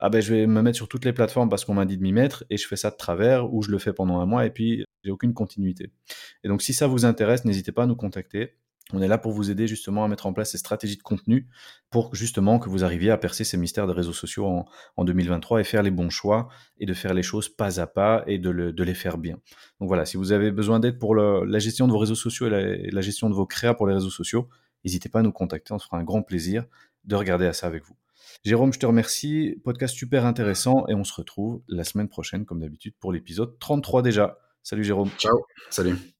ah 0.00 0.10
ben, 0.10 0.20
je 0.20 0.32
vais 0.32 0.46
me 0.46 0.62
mettre 0.62 0.76
sur 0.76 0.88
toutes 0.88 1.04
les 1.04 1.12
plateformes 1.12 1.48
parce 1.48 1.64
qu'on 1.64 1.74
m'a 1.74 1.84
dit 1.84 1.96
de 1.96 2.02
m'y 2.02 2.12
mettre 2.12 2.44
et 2.50 2.56
je 2.56 2.66
fais 2.68 2.76
ça 2.76 2.90
de 2.90 2.96
travers 2.96 3.52
ou 3.52 3.62
je 3.62 3.70
le 3.70 3.78
fais 3.78 3.92
pendant 3.92 4.20
un 4.20 4.26
mois 4.26 4.46
et 4.46 4.50
puis 4.50 4.84
j'ai 5.02 5.10
aucune 5.10 5.34
continuité. 5.34 5.90
Et 6.44 6.48
donc 6.48 6.62
si 6.62 6.72
ça 6.72 6.86
vous 6.86 7.04
intéresse, 7.04 7.44
n'hésitez 7.44 7.72
pas 7.72 7.84
à 7.84 7.86
nous 7.86 7.96
contacter. 7.96 8.54
On 8.92 9.02
est 9.02 9.08
là 9.08 9.18
pour 9.18 9.32
vous 9.32 9.50
aider 9.50 9.66
justement 9.66 10.04
à 10.04 10.08
mettre 10.08 10.26
en 10.26 10.32
place 10.32 10.52
ces 10.52 10.58
stratégies 10.58 10.96
de 10.96 11.02
contenu 11.02 11.46
pour 11.90 12.14
justement 12.14 12.58
que 12.58 12.70
vous 12.70 12.84
arriviez 12.84 13.10
à 13.10 13.18
percer 13.18 13.44
ces 13.44 13.56
mystères 13.56 13.86
des 13.86 13.92
réseaux 13.92 14.12
sociaux 14.12 14.46
en, 14.46 14.64
en 14.96 15.04
2023 15.04 15.60
et 15.60 15.64
faire 15.64 15.82
les 15.82 15.90
bons 15.90 16.10
choix 16.10 16.48
et 16.78 16.86
de 16.86 16.94
faire 16.94 17.12
les 17.12 17.22
choses 17.22 17.48
pas 17.48 17.80
à 17.80 17.86
pas 17.86 18.24
et 18.26 18.38
de, 18.38 18.50
le, 18.50 18.72
de 18.72 18.82
les 18.82 18.94
faire 18.94 19.18
bien. 19.18 19.38
Donc 19.80 19.88
voilà, 19.88 20.06
si 20.06 20.16
vous 20.16 20.32
avez 20.32 20.50
besoin 20.50 20.80
d'aide 20.80 20.98
pour 20.98 21.14
la 21.14 21.58
gestion 21.58 21.86
de 21.86 21.92
vos 21.92 21.98
réseaux 21.98 22.14
sociaux 22.14 22.46
et 22.46 22.50
la, 22.50 22.60
et 22.60 22.90
la 22.90 23.00
gestion 23.00 23.28
de 23.28 23.34
vos 23.34 23.46
créas 23.46 23.74
pour 23.74 23.86
les 23.86 23.94
réseaux 23.94 24.10
sociaux, 24.10 24.48
n'hésitez 24.84 25.08
pas 25.08 25.20
à 25.20 25.22
nous 25.22 25.32
contacter, 25.32 25.74
on 25.74 25.78
se 25.78 25.84
fera 25.84 25.98
un 25.98 26.04
grand 26.04 26.22
plaisir 26.22 26.64
de 27.04 27.14
regarder 27.14 27.46
à 27.46 27.52
ça 27.52 27.66
avec 27.66 27.84
vous. 27.84 27.96
Jérôme, 28.44 28.72
je 28.72 28.78
te 28.78 28.86
remercie, 28.86 29.56
podcast 29.64 29.94
super 29.94 30.24
intéressant 30.24 30.86
et 30.88 30.94
on 30.94 31.04
se 31.04 31.12
retrouve 31.12 31.62
la 31.68 31.84
semaine 31.84 32.08
prochaine 32.08 32.44
comme 32.44 32.60
d'habitude 32.60 32.94
pour 33.00 33.12
l'épisode 33.12 33.58
33 33.58 34.02
déjà. 34.02 34.38
Salut 34.62 34.84
Jérôme. 34.84 35.10
Ciao, 35.18 35.44
salut. 35.70 36.17